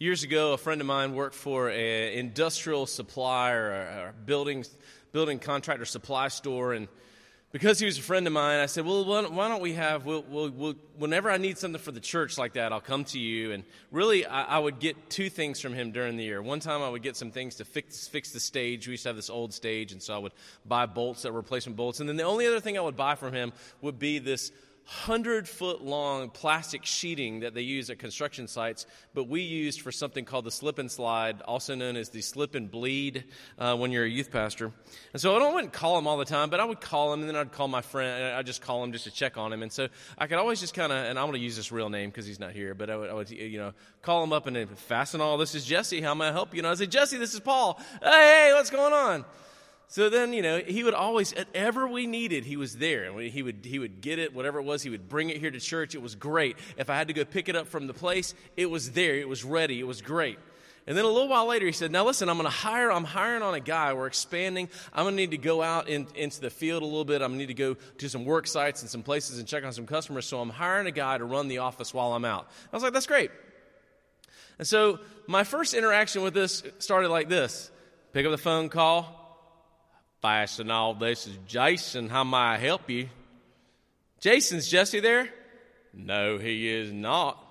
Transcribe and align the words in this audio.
Years 0.00 0.22
ago, 0.22 0.52
a 0.52 0.56
friend 0.56 0.80
of 0.80 0.86
mine 0.86 1.12
worked 1.12 1.34
for 1.34 1.70
an 1.70 2.12
industrial 2.12 2.86
supplier, 2.86 3.72
or 3.72 4.14
building, 4.26 4.64
building 5.10 5.40
contractor 5.40 5.84
supply 5.84 6.28
store, 6.28 6.72
and 6.72 6.86
because 7.50 7.80
he 7.80 7.86
was 7.86 7.98
a 7.98 8.02
friend 8.02 8.24
of 8.28 8.32
mine, 8.32 8.60
I 8.60 8.66
said, 8.66 8.86
"Well, 8.86 9.04
why 9.04 9.48
don't 9.48 9.60
we 9.60 9.72
have? 9.72 10.06
We'll, 10.06 10.22
we'll, 10.28 10.50
we'll, 10.50 10.74
whenever 10.98 11.28
I 11.28 11.36
need 11.36 11.58
something 11.58 11.80
for 11.82 11.90
the 11.90 11.98
church 11.98 12.38
like 12.38 12.52
that, 12.52 12.72
I'll 12.72 12.80
come 12.80 13.06
to 13.06 13.18
you." 13.18 13.50
And 13.50 13.64
really, 13.90 14.24
I, 14.24 14.44
I, 14.44 14.58
would 14.60 14.78
get 14.78 15.10
two 15.10 15.28
things 15.28 15.58
from 15.60 15.74
him 15.74 15.90
during 15.90 16.16
the 16.16 16.22
year. 16.22 16.40
One 16.42 16.60
time, 16.60 16.80
I 16.80 16.88
would 16.88 17.02
get 17.02 17.16
some 17.16 17.32
things 17.32 17.56
to 17.56 17.64
fix 17.64 18.06
fix 18.06 18.30
the 18.30 18.38
stage. 18.38 18.86
We 18.86 18.92
used 18.92 19.02
to 19.02 19.08
have 19.08 19.16
this 19.16 19.30
old 19.30 19.52
stage, 19.52 19.90
and 19.90 20.00
so 20.00 20.14
I 20.14 20.18
would 20.18 20.32
buy 20.64 20.86
bolts 20.86 21.22
that 21.22 21.32
were 21.32 21.40
replacement 21.40 21.76
bolts. 21.76 21.98
And 21.98 22.08
then 22.08 22.16
the 22.16 22.22
only 22.22 22.46
other 22.46 22.60
thing 22.60 22.78
I 22.78 22.82
would 22.82 22.96
buy 22.96 23.16
from 23.16 23.32
him 23.32 23.52
would 23.80 23.98
be 23.98 24.20
this 24.20 24.52
hundred 24.88 25.46
foot 25.46 25.82
long 25.82 26.30
plastic 26.30 26.86
sheeting 26.86 27.40
that 27.40 27.52
they 27.52 27.60
use 27.60 27.90
at 27.90 27.98
construction 27.98 28.48
sites, 28.48 28.86
but 29.12 29.28
we 29.28 29.42
used 29.42 29.82
for 29.82 29.92
something 29.92 30.24
called 30.24 30.46
the 30.46 30.50
slip 30.50 30.78
and 30.78 30.90
slide, 30.90 31.42
also 31.42 31.74
known 31.74 31.94
as 31.94 32.08
the 32.08 32.22
slip 32.22 32.54
and 32.54 32.70
bleed 32.70 33.24
uh, 33.58 33.76
when 33.76 33.92
you're 33.92 34.04
a 34.04 34.08
youth 34.08 34.30
pastor. 34.30 34.72
And 35.12 35.20
so 35.20 35.36
I 35.36 35.40
don't 35.40 35.58
wouldn't 35.58 35.74
call 35.74 35.98
him 35.98 36.06
all 36.06 36.16
the 36.16 36.24
time, 36.24 36.48
but 36.48 36.58
I 36.58 36.64
would 36.64 36.80
call 36.80 37.12
him 37.12 37.20
and 37.20 37.28
then 37.28 37.36
I'd 37.36 37.52
call 37.52 37.68
my 37.68 37.82
friend. 37.82 38.34
I'd 38.34 38.46
just 38.46 38.62
call 38.62 38.82
him 38.82 38.92
just 38.92 39.04
to 39.04 39.10
check 39.10 39.36
on 39.36 39.52
him. 39.52 39.62
And 39.62 39.70
so 39.70 39.88
I 40.16 40.26
could 40.26 40.38
always 40.38 40.60
just 40.60 40.72
kind 40.72 40.90
of, 40.90 41.04
and 41.04 41.18
I'm 41.18 41.26
going 41.26 41.38
to 41.38 41.44
use 41.44 41.56
this 41.56 41.70
real 41.70 41.90
name 41.90 42.08
because 42.08 42.26
he's 42.26 42.40
not 42.40 42.52
here, 42.52 42.74
but 42.74 42.88
I 42.88 42.96
would, 42.96 43.10
I 43.10 43.12
would, 43.12 43.30
you 43.30 43.58
know, 43.58 43.72
call 44.00 44.24
him 44.24 44.32
up 44.32 44.46
and 44.46 44.56
Fastenal. 44.88 45.38
This 45.38 45.54
is 45.54 45.66
Jesse. 45.66 46.00
How 46.00 46.14
may 46.14 46.28
I 46.28 46.32
help 46.32 46.54
you? 46.54 46.60
And 46.60 46.66
I 46.66 46.74
say, 46.74 46.86
Jesse, 46.86 47.18
this 47.18 47.34
is 47.34 47.40
Paul. 47.40 47.78
Hey, 48.02 48.52
what's 48.54 48.70
going 48.70 48.92
on? 48.92 49.24
So 49.90 50.10
then, 50.10 50.34
you 50.34 50.42
know, 50.42 50.58
he 50.58 50.84
would 50.84 50.92
always, 50.92 51.32
whatever 51.32 51.88
we 51.88 52.06
needed, 52.06 52.44
he 52.44 52.58
was 52.58 52.76
there. 52.76 53.04
And 53.04 53.18
he 53.20 53.42
would, 53.42 53.64
he 53.64 53.78
would 53.78 54.02
get 54.02 54.18
it, 54.18 54.34
whatever 54.34 54.58
it 54.58 54.64
was, 54.64 54.82
he 54.82 54.90
would 54.90 55.08
bring 55.08 55.30
it 55.30 55.38
here 55.38 55.50
to 55.50 55.58
church. 55.58 55.94
It 55.94 56.02
was 56.02 56.14
great. 56.14 56.58
If 56.76 56.90
I 56.90 56.96
had 56.96 57.08
to 57.08 57.14
go 57.14 57.24
pick 57.24 57.48
it 57.48 57.56
up 57.56 57.68
from 57.68 57.86
the 57.86 57.94
place, 57.94 58.34
it 58.54 58.66
was 58.66 58.90
there. 58.92 59.14
It 59.14 59.26
was 59.26 59.44
ready. 59.44 59.80
It 59.80 59.86
was 59.86 60.02
great. 60.02 60.38
And 60.86 60.96
then 60.96 61.06
a 61.06 61.08
little 61.08 61.28
while 61.28 61.46
later, 61.46 61.64
he 61.64 61.72
said, 61.72 61.90
Now 61.90 62.04
listen, 62.04 62.28
I'm 62.28 62.36
going 62.36 62.44
to 62.44 62.54
hire, 62.54 62.92
I'm 62.92 63.04
hiring 63.04 63.42
on 63.42 63.54
a 63.54 63.60
guy. 63.60 63.94
We're 63.94 64.06
expanding. 64.06 64.68
I'm 64.92 65.04
going 65.04 65.16
to 65.16 65.22
need 65.22 65.30
to 65.30 65.38
go 65.38 65.62
out 65.62 65.88
in, 65.88 66.06
into 66.14 66.40
the 66.40 66.50
field 66.50 66.82
a 66.82 66.86
little 66.86 67.04
bit. 67.06 67.22
I'm 67.22 67.28
going 67.28 67.40
to 67.40 67.46
need 67.46 67.54
to 67.54 67.54
go 67.54 67.74
to 67.98 68.08
some 68.10 68.26
work 68.26 68.46
sites 68.46 68.82
and 68.82 68.90
some 68.90 69.02
places 69.02 69.38
and 69.38 69.48
check 69.48 69.64
on 69.64 69.72
some 69.72 69.86
customers. 69.86 70.26
So 70.26 70.38
I'm 70.38 70.50
hiring 70.50 70.86
a 70.86 70.90
guy 70.90 71.16
to 71.16 71.24
run 71.24 71.48
the 71.48 71.58
office 71.58 71.94
while 71.94 72.12
I'm 72.12 72.26
out. 72.26 72.46
I 72.72 72.76
was 72.76 72.82
like, 72.82 72.92
That's 72.92 73.06
great. 73.06 73.30
And 74.58 74.66
so 74.66 74.98
my 75.26 75.44
first 75.44 75.72
interaction 75.72 76.22
with 76.22 76.34
this 76.34 76.62
started 76.78 77.08
like 77.08 77.28
this 77.30 77.70
pick 78.12 78.26
up 78.26 78.32
the 78.32 78.38
phone 78.38 78.68
call 78.68 79.17
and 80.22 80.72
all. 80.72 80.94
This 80.94 81.26
is 81.26 81.38
Jason. 81.46 82.08
How 82.08 82.24
may 82.24 82.36
I 82.36 82.56
help 82.56 82.90
you? 82.90 83.08
Jason's 84.20 84.68
Jesse 84.68 85.00
there? 85.00 85.28
No, 85.94 86.38
he 86.38 86.68
is 86.68 86.92
not. 86.92 87.44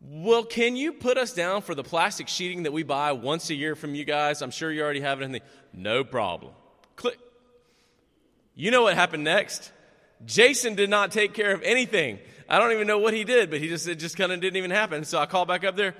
Well, 0.00 0.44
can 0.44 0.76
you 0.76 0.92
put 0.92 1.18
us 1.18 1.34
down 1.34 1.62
for 1.62 1.74
the 1.74 1.84
plastic 1.84 2.28
sheeting 2.28 2.62
that 2.62 2.72
we 2.72 2.82
buy 2.82 3.12
once 3.12 3.50
a 3.50 3.54
year 3.54 3.74
from 3.76 3.94
you 3.94 4.04
guys? 4.04 4.40
I'm 4.42 4.50
sure 4.50 4.72
you 4.72 4.82
already 4.82 5.00
have 5.00 5.20
it 5.20 5.24
in 5.24 5.32
the. 5.32 5.42
No 5.72 6.04
problem. 6.04 6.52
Click. 6.96 7.18
You 8.54 8.70
know 8.70 8.82
what 8.82 8.94
happened 8.94 9.24
next? 9.24 9.70
Jason 10.24 10.74
did 10.74 10.90
not 10.90 11.12
take 11.12 11.34
care 11.34 11.52
of 11.52 11.62
anything. 11.62 12.18
I 12.48 12.58
don't 12.58 12.72
even 12.72 12.86
know 12.86 12.98
what 12.98 13.14
he 13.14 13.24
did, 13.24 13.50
but 13.50 13.60
he 13.60 13.68
just 13.68 13.86
it 13.86 13.96
just 13.96 14.16
kind 14.16 14.32
of 14.32 14.40
didn't 14.40 14.56
even 14.56 14.70
happen. 14.70 15.04
So 15.04 15.18
I 15.18 15.26
call 15.26 15.46
back 15.46 15.64
up 15.64 15.76
there. 15.76 15.94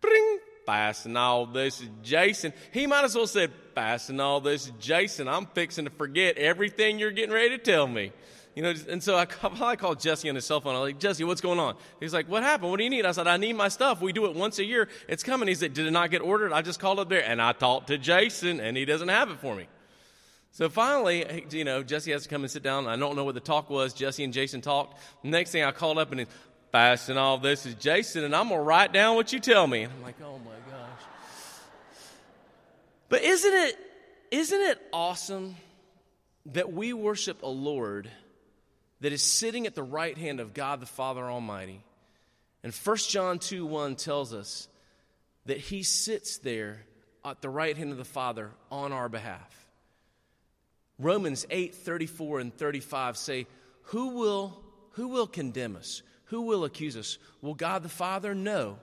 Bring, 0.00 0.38
Fastenal 0.66 1.52
this 1.52 1.80
is 1.80 1.88
Jason. 2.02 2.52
He 2.72 2.86
might 2.86 3.04
as 3.04 3.14
well 3.14 3.26
said, 3.26 3.50
Fastenal 3.76 4.42
this 4.42 4.72
Jason. 4.80 5.28
I'm 5.28 5.46
fixing 5.46 5.84
to 5.84 5.90
forget 5.90 6.38
everything 6.38 6.98
you're 6.98 7.10
getting 7.10 7.34
ready 7.34 7.50
to 7.50 7.58
tell 7.58 7.86
me. 7.86 8.12
You 8.54 8.62
know, 8.62 8.72
and 8.88 9.02
so 9.02 9.16
I, 9.16 9.26
I 9.60 9.76
called 9.76 10.00
Jesse 10.00 10.28
on 10.28 10.34
his 10.34 10.46
cell 10.46 10.60
phone. 10.60 10.74
I 10.74 10.80
was 10.80 10.88
like, 10.88 10.98
Jesse, 10.98 11.24
what's 11.24 11.42
going 11.42 11.58
on? 11.58 11.76
He's 12.00 12.14
like, 12.14 12.26
what 12.28 12.42
happened? 12.42 12.70
What 12.70 12.78
do 12.78 12.84
you 12.84 12.90
need? 12.90 13.04
I 13.04 13.12
said, 13.12 13.26
I 13.26 13.36
need 13.36 13.52
my 13.52 13.68
stuff. 13.68 14.00
We 14.00 14.12
do 14.12 14.24
it 14.24 14.34
once 14.34 14.58
a 14.58 14.64
year. 14.64 14.88
It's 15.08 15.22
coming. 15.22 15.46
He 15.46 15.54
said, 15.54 15.74
did 15.74 15.86
it 15.86 15.90
not 15.90 16.10
get 16.10 16.22
ordered? 16.22 16.52
I 16.52 16.62
just 16.62 16.80
called 16.80 16.98
up 16.98 17.10
there 17.10 17.22
and 17.22 17.40
I 17.40 17.52
talked 17.52 17.88
to 17.88 17.98
Jason 17.98 18.58
and 18.58 18.76
he 18.76 18.86
doesn't 18.86 19.08
have 19.08 19.30
it 19.30 19.38
for 19.40 19.54
me. 19.54 19.68
So 20.52 20.70
finally, 20.70 21.46
you 21.50 21.64
know, 21.64 21.82
Jesse 21.82 22.12
has 22.12 22.22
to 22.22 22.30
come 22.30 22.42
and 22.42 22.50
sit 22.50 22.62
down. 22.62 22.86
I 22.86 22.96
don't 22.96 23.14
know 23.14 23.24
what 23.24 23.34
the 23.34 23.40
talk 23.40 23.68
was. 23.68 23.92
Jesse 23.92 24.24
and 24.24 24.32
Jason 24.32 24.62
talked. 24.62 24.98
next 25.22 25.50
thing 25.50 25.62
I 25.62 25.70
called 25.70 25.98
up 25.98 26.10
and 26.12 26.20
he's 26.20 26.28
Fastenal 26.72 27.40
this 27.40 27.64
is 27.64 27.74
Jason 27.74 28.24
and 28.24 28.34
I'm 28.34 28.48
going 28.48 28.60
to 28.60 28.64
write 28.64 28.92
down 28.92 29.16
what 29.16 29.34
you 29.34 29.38
tell 29.38 29.66
me. 29.66 29.82
And 29.82 29.92
I'm 29.92 30.02
like, 30.02 30.16
oh 30.22 30.38
my 30.38 30.75
but 33.08 33.22
isn't 33.22 33.52
it, 33.52 33.78
isn't 34.30 34.60
it 34.60 34.80
awesome 34.92 35.56
that 36.46 36.72
we 36.72 36.92
worship 36.92 37.42
a 37.42 37.48
Lord 37.48 38.10
that 39.00 39.12
is 39.12 39.22
sitting 39.22 39.66
at 39.66 39.74
the 39.74 39.82
right 39.82 40.16
hand 40.16 40.40
of 40.40 40.54
God 40.54 40.80
the 40.80 40.86
Father 40.86 41.24
Almighty? 41.24 41.82
And 42.62 42.74
1 42.74 42.96
John 42.96 43.38
2 43.38 43.64
1 43.66 43.96
tells 43.96 44.34
us 44.34 44.68
that 45.46 45.58
he 45.58 45.82
sits 45.82 46.38
there 46.38 46.82
at 47.24 47.40
the 47.40 47.48
right 47.48 47.76
hand 47.76 47.92
of 47.92 47.98
the 47.98 48.04
Father 48.04 48.50
on 48.70 48.92
our 48.92 49.08
behalf. 49.08 49.68
Romans 50.98 51.46
8 51.50 51.74
34 51.74 52.40
and 52.40 52.56
35 52.56 53.16
say, 53.16 53.46
Who 53.82 54.18
will, 54.18 54.62
who 54.92 55.08
will 55.08 55.26
condemn 55.26 55.76
us? 55.76 56.02
Who 56.26 56.42
will 56.42 56.64
accuse 56.64 56.96
us? 56.96 57.18
Will 57.40 57.54
God 57.54 57.82
the 57.82 57.88
Father? 57.88 58.34
No. 58.34 58.78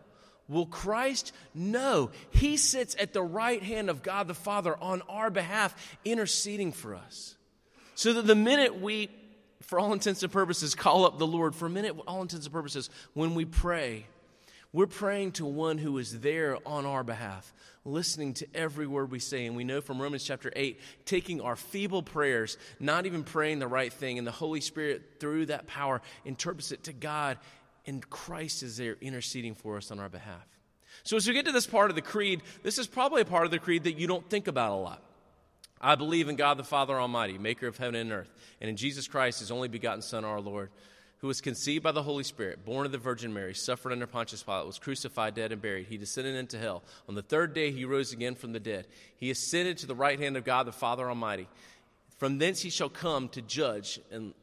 Will 0.47 0.65
Christ? 0.65 1.33
No. 1.53 2.11
He 2.31 2.57
sits 2.57 2.95
at 2.99 3.13
the 3.13 3.23
right 3.23 3.63
hand 3.63 3.89
of 3.89 4.03
God 4.03 4.27
the 4.27 4.33
Father 4.33 4.75
on 4.81 5.01
our 5.07 5.29
behalf, 5.29 5.75
interceding 6.03 6.71
for 6.71 6.95
us. 6.95 7.35
So 7.95 8.13
that 8.13 8.27
the 8.27 8.35
minute 8.35 8.79
we, 8.79 9.09
for 9.61 9.79
all 9.79 9.93
intents 9.93 10.23
and 10.23 10.31
purposes, 10.31 10.75
call 10.75 11.05
up 11.05 11.17
the 11.17 11.27
Lord, 11.27 11.55
for 11.55 11.67
a 11.67 11.69
minute, 11.69 11.95
all 12.07 12.21
intents 12.21 12.45
and 12.45 12.53
purposes, 12.53 12.89
when 13.13 13.35
we 13.35 13.45
pray, 13.45 14.05
we're 14.73 14.87
praying 14.87 15.33
to 15.33 15.45
one 15.45 15.77
who 15.77 15.97
is 15.99 16.19
there 16.19 16.57
on 16.65 16.85
our 16.87 17.03
behalf, 17.03 17.53
listening 17.85 18.33
to 18.33 18.47
every 18.55 18.87
word 18.87 19.11
we 19.11 19.19
say. 19.19 19.45
And 19.45 19.55
we 19.55 19.63
know 19.63 19.81
from 19.81 20.01
Romans 20.01 20.23
chapter 20.23 20.51
8, 20.55 20.79
taking 21.05 21.41
our 21.41 21.55
feeble 21.55 22.01
prayers, 22.01 22.57
not 22.79 23.05
even 23.05 23.23
praying 23.23 23.59
the 23.59 23.67
right 23.67 23.93
thing, 23.93 24.17
and 24.17 24.25
the 24.25 24.31
Holy 24.31 24.61
Spirit, 24.61 25.19
through 25.19 25.45
that 25.45 25.67
power, 25.67 26.01
interprets 26.25 26.71
it 26.71 26.85
to 26.85 26.93
God 26.93 27.37
and 27.85 28.07
Christ 28.09 28.63
is 28.63 28.77
there 28.77 28.97
interceding 29.01 29.55
for 29.55 29.77
us 29.77 29.91
on 29.91 29.99
our 29.99 30.09
behalf. 30.09 30.47
So, 31.03 31.17
as 31.17 31.27
we 31.27 31.33
get 31.33 31.45
to 31.45 31.51
this 31.51 31.67
part 31.67 31.89
of 31.89 31.95
the 31.95 32.01
creed, 32.01 32.41
this 32.61 32.77
is 32.77 32.87
probably 32.87 33.21
a 33.21 33.25
part 33.25 33.45
of 33.45 33.51
the 33.51 33.59
creed 33.59 33.83
that 33.83 33.97
you 33.97 34.07
don't 34.07 34.29
think 34.29 34.47
about 34.47 34.71
a 34.71 34.75
lot. 34.75 35.01
I 35.81 35.95
believe 35.95 36.29
in 36.29 36.37
God 36.37 36.57
the 36.57 36.63
Father 36.63 36.99
Almighty, 36.99 37.37
maker 37.37 37.67
of 37.67 37.77
heaven 37.77 37.95
and 37.95 38.11
earth, 38.11 38.31
and 38.61 38.69
in 38.69 38.77
Jesus 38.77 39.07
Christ, 39.07 39.39
his 39.39 39.51
only 39.51 39.67
begotten 39.67 40.01
Son, 40.01 40.23
our 40.23 40.39
Lord, 40.39 40.69
who 41.17 41.27
was 41.27 41.41
conceived 41.41 41.83
by 41.83 41.91
the 41.91 42.03
Holy 42.03 42.23
Spirit, 42.23 42.63
born 42.63 42.85
of 42.85 42.93
the 42.93 42.97
Virgin 42.97 43.33
Mary, 43.33 43.53
suffered 43.53 43.91
under 43.91 44.07
Pontius 44.07 44.43
Pilate, 44.43 44.65
was 44.65 44.79
crucified, 44.79 45.35
dead, 45.35 45.51
and 45.51 45.61
buried. 45.61 45.87
He 45.87 45.97
descended 45.97 46.35
into 46.35 46.57
hell. 46.57 46.83
On 47.09 47.15
the 47.15 47.21
third 47.21 47.53
day, 47.53 47.71
he 47.71 47.83
rose 47.83 48.13
again 48.13 48.35
from 48.35 48.53
the 48.53 48.59
dead. 48.59 48.87
He 49.17 49.29
ascended 49.29 49.77
to 49.79 49.87
the 49.87 49.95
right 49.95 50.19
hand 50.19 50.37
of 50.37 50.45
God 50.45 50.67
the 50.67 50.71
Father 50.71 51.09
Almighty. 51.09 51.49
From 52.17 52.37
thence 52.37 52.61
he 52.61 52.69
shall 52.69 52.89
come 52.89 53.27
to 53.29 53.41
judge 53.41 53.99
and 54.11 54.33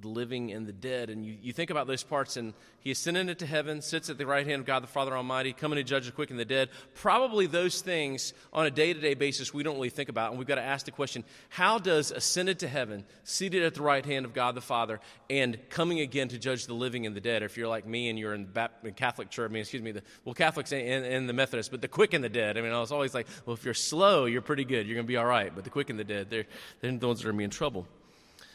the 0.00 0.08
living 0.08 0.52
and 0.52 0.66
the 0.66 0.74
dead. 0.74 1.08
And 1.08 1.24
you, 1.24 1.36
you 1.40 1.52
think 1.54 1.70
about 1.70 1.86
those 1.86 2.02
parts, 2.02 2.36
and 2.36 2.52
he 2.80 2.90
ascended 2.90 3.30
into 3.30 3.46
heaven, 3.46 3.80
sits 3.80 4.10
at 4.10 4.18
the 4.18 4.26
right 4.26 4.46
hand 4.46 4.60
of 4.60 4.66
God 4.66 4.82
the 4.82 4.88
Father 4.88 5.16
Almighty, 5.16 5.54
coming 5.54 5.76
to 5.76 5.82
judge 5.82 6.04
the 6.04 6.12
quick 6.12 6.30
and 6.30 6.38
the 6.38 6.44
dead. 6.44 6.68
Probably 6.94 7.46
those 7.46 7.80
things 7.80 8.34
on 8.52 8.66
a 8.66 8.70
day 8.70 8.92
to 8.92 9.00
day 9.00 9.14
basis 9.14 9.54
we 9.54 9.62
don't 9.62 9.76
really 9.76 9.88
think 9.88 10.10
about. 10.10 10.30
And 10.30 10.38
we've 10.38 10.46
got 10.46 10.56
to 10.56 10.62
ask 10.62 10.84
the 10.84 10.92
question 10.92 11.24
how 11.48 11.78
does 11.78 12.10
ascended 12.10 12.58
to 12.58 12.68
heaven, 12.68 13.04
seated 13.24 13.62
at 13.62 13.74
the 13.74 13.80
right 13.80 14.04
hand 14.04 14.26
of 14.26 14.34
God 14.34 14.54
the 14.54 14.60
Father, 14.60 15.00
and 15.30 15.58
coming 15.70 16.00
again 16.00 16.28
to 16.28 16.38
judge 16.38 16.66
the 16.66 16.74
living 16.74 17.06
and 17.06 17.16
the 17.16 17.20
dead, 17.20 17.42
if 17.42 17.56
you're 17.56 17.68
like 17.68 17.86
me 17.86 18.10
and 18.10 18.18
you're 18.18 18.34
in 18.34 18.48
the 18.52 18.92
Catholic 18.92 19.30
church, 19.30 19.50
I 19.50 19.52
mean, 19.52 19.62
excuse 19.62 19.82
me, 19.82 19.92
the, 19.92 20.02
well, 20.26 20.34
Catholics 20.34 20.72
and, 20.72 21.06
and 21.06 21.26
the 21.26 21.32
Methodists, 21.32 21.70
but 21.70 21.80
the 21.80 21.88
quick 21.88 22.12
and 22.12 22.22
the 22.22 22.28
dead. 22.28 22.58
I 22.58 22.60
mean, 22.60 22.72
I 22.72 22.80
was 22.80 22.92
always 22.92 23.14
like, 23.14 23.26
well, 23.46 23.54
if 23.54 23.64
you're 23.64 23.72
slow, 23.72 24.26
you're 24.26 24.42
pretty 24.42 24.64
good. 24.66 24.86
You're 24.86 24.96
going 24.96 25.06
to 25.06 25.08
be 25.08 25.16
all 25.16 25.24
right. 25.24 25.54
But 25.54 25.64
the 25.64 25.70
quick 25.70 25.88
and 25.88 25.98
the 25.98 26.04
dead, 26.04 26.28
they're, 26.28 26.44
they're 26.80 26.92
the 26.92 27.06
ones 27.06 27.20
that 27.20 27.26
are 27.26 27.32
going 27.32 27.36
to 27.36 27.38
be 27.38 27.44
in 27.44 27.50
trouble. 27.50 27.86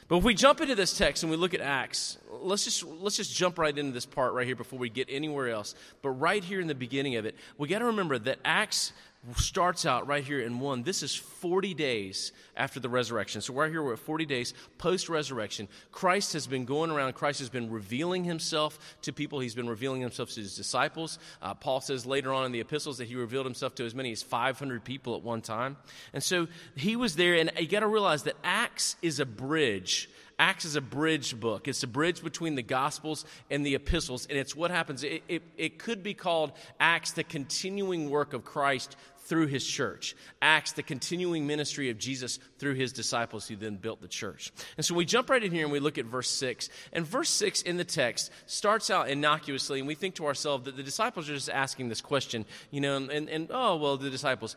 But 0.08 0.18
if 0.18 0.24
we 0.24 0.34
jump 0.34 0.62
into 0.62 0.76
this 0.76 0.98
text 0.98 1.24
and 1.24 1.32
we 1.32 1.38
look 1.38 1.54
at 1.54 1.62
Acts, 1.62 2.18
let's 2.30 2.66
just 2.66 2.84
let's 2.84 3.18
just 3.18 3.36
jump 3.36 3.58
right 3.58 3.76
into 3.78 3.92
this 3.92 4.06
part 4.06 4.34
right 4.34 4.46
here 4.46 4.56
before 4.56 4.78
we 4.80 4.90
get 4.90 5.08
anywhere 5.10 5.50
else. 5.50 5.74
But 6.02 6.10
right 6.12 6.44
here 6.44 6.60
in 6.60 6.68
the 6.68 6.76
beginning 6.76 7.16
of 7.16 7.26
it, 7.26 7.36
we 7.58 7.68
got 7.68 7.80
to 7.80 7.86
remember 7.86 8.20
that 8.20 8.40
Acts 8.44 8.94
starts 9.36 9.86
out 9.86 10.08
right 10.08 10.24
here 10.24 10.42
in 10.42 10.60
1. 10.60 10.84
This 10.84 11.04
is 11.04 11.16
40 11.16 11.74
days 11.76 12.32
after 12.58 12.80
the 12.80 12.90
resurrection. 12.90 13.42
So, 13.42 13.54
right 13.54 13.70
here, 13.70 13.84
we're 13.84 13.94
at 13.94 14.00
40 14.00 14.26
days 14.26 14.54
post 14.80 15.10
resurrection. 15.10 15.68
Christ 15.92 16.34
has 16.34 16.48
been 16.48 16.66
going 16.66 16.90
around, 16.90 17.14
Christ 17.14 17.40
has 17.40 17.50
been 17.50 17.70
revealing 17.70 18.24
himself 18.24 18.98
to 19.04 19.14
people. 19.14 19.40
He's 19.40 19.54
been 19.54 19.70
revealing 19.70 20.02
himself 20.02 20.32
to 20.32 20.42
his 20.42 20.56
disciples. 20.56 21.20
Uh, 21.42 21.54
Paul 21.54 21.82
says 21.82 22.06
later 22.06 22.34
on 22.34 22.46
in 22.46 22.52
the 22.52 22.60
epistles 22.60 22.98
that 22.98 23.08
he 23.08 23.16
revealed 23.16 23.46
himself 23.46 23.76
to 23.76 23.86
as 23.86 23.94
many 23.94 24.12
as 24.12 24.24
500 24.24 24.84
people 24.84 25.16
at 25.16 25.22
one 25.22 25.42
time. 25.42 25.78
And 26.14 26.24
so, 26.24 26.48
he 26.76 26.96
was 26.96 27.16
there, 27.16 27.36
and 27.36 27.52
you 27.60 27.68
got 27.68 27.82
to 27.82 27.88
realize 27.88 28.24
that 28.24 28.36
Acts 28.44 28.96
is 29.02 29.20
a 29.20 29.26
bridge 29.26 30.10
Acts 30.42 30.66
is 30.66 30.76
a 30.76 30.82
bridge 30.82 31.40
book. 31.40 31.68
It's 31.68 31.84
a 31.84 31.88
bridge 31.88 32.24
between 32.24 32.56
the 32.56 32.64
Gospels 32.64 33.26
and 33.52 33.64
the 33.64 33.76
epistles, 33.76 34.26
and 34.28 34.40
it's 34.40 34.56
what 34.56 34.72
happens. 34.72 35.04
It, 35.04 35.22
it, 35.28 35.44
it 35.56 35.78
could 35.78 36.02
be 36.02 36.16
called 36.16 36.54
Acts, 36.80 37.12
the 37.12 37.24
continuing 37.24 38.10
work 38.10 38.34
of 38.34 38.44
Christ 38.44 38.96
through 39.20 39.46
his 39.46 39.64
church. 39.64 40.16
Acts, 40.42 40.72
the 40.72 40.82
continuing 40.82 41.46
ministry 41.46 41.92
of 41.92 42.00
Jesus 42.00 42.40
through 42.58 42.74
his 42.74 42.92
disciples 42.92 43.48
who 43.48 43.56
then 43.56 43.76
built 43.76 44.02
the 44.02 44.08
church. 44.08 44.52
And 44.78 44.86
so 44.86 44.96
we 44.96 45.06
jump 45.06 45.30
right 45.30 45.44
in 45.44 45.52
here 45.52 45.64
and 45.64 45.72
we 45.72 45.80
look 45.80 46.00
at 46.00 46.06
verse 46.06 46.32
6. 46.32 46.70
And 46.92 47.06
verse 47.06 47.30
6 47.30 47.62
in 47.62 47.78
the 47.78 47.86
text 47.86 48.32
starts 48.48 48.90
out 48.90 49.10
innocuously, 49.10 49.78
and 49.78 49.88
we 49.88 49.94
think 49.94 50.16
to 50.16 50.26
ourselves 50.26 50.66
that 50.66 50.76
the 50.76 50.82
disciples 50.82 51.30
are 51.30 51.36
just 51.36 51.52
asking 51.52 51.90
this 51.90 52.02
question, 52.02 52.46
you 52.72 52.82
know, 52.82 52.98
and, 52.98 53.30
and 53.30 53.48
oh, 53.52 53.76
well, 53.76 53.96
the 53.96 54.10
disciples. 54.10 54.56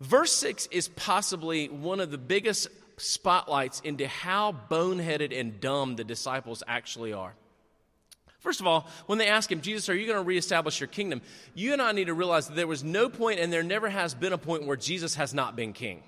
Verse 0.00 0.32
6 0.32 0.66
is 0.72 0.88
possibly 0.88 1.68
one 1.68 2.00
of 2.00 2.10
the 2.10 2.18
biggest 2.18 2.66
spotlights 3.00 3.80
into 3.80 4.06
how 4.06 4.54
boneheaded 4.70 5.38
and 5.38 5.60
dumb 5.60 5.96
the 5.96 6.04
disciples 6.04 6.62
actually 6.66 7.12
are. 7.12 7.34
First 8.40 8.60
of 8.60 8.66
all, 8.66 8.88
when 9.06 9.18
they 9.18 9.28
ask 9.28 9.52
him, 9.52 9.60
Jesus, 9.60 9.88
are 9.88 9.94
you 9.94 10.06
going 10.06 10.18
to 10.18 10.24
reestablish 10.24 10.80
your 10.80 10.86
kingdom? 10.86 11.20
You 11.54 11.74
and 11.74 11.82
I 11.82 11.92
need 11.92 12.06
to 12.06 12.14
realize 12.14 12.48
that 12.48 12.56
there 12.56 12.66
was 12.66 12.82
no 12.82 13.10
point 13.10 13.38
and 13.38 13.52
there 13.52 13.62
never 13.62 13.90
has 13.90 14.14
been 14.14 14.32
a 14.32 14.38
point 14.38 14.66
where 14.66 14.76
Jesus 14.76 15.16
has 15.16 15.34
not 15.34 15.56
been 15.56 15.74
king. 15.74 16.02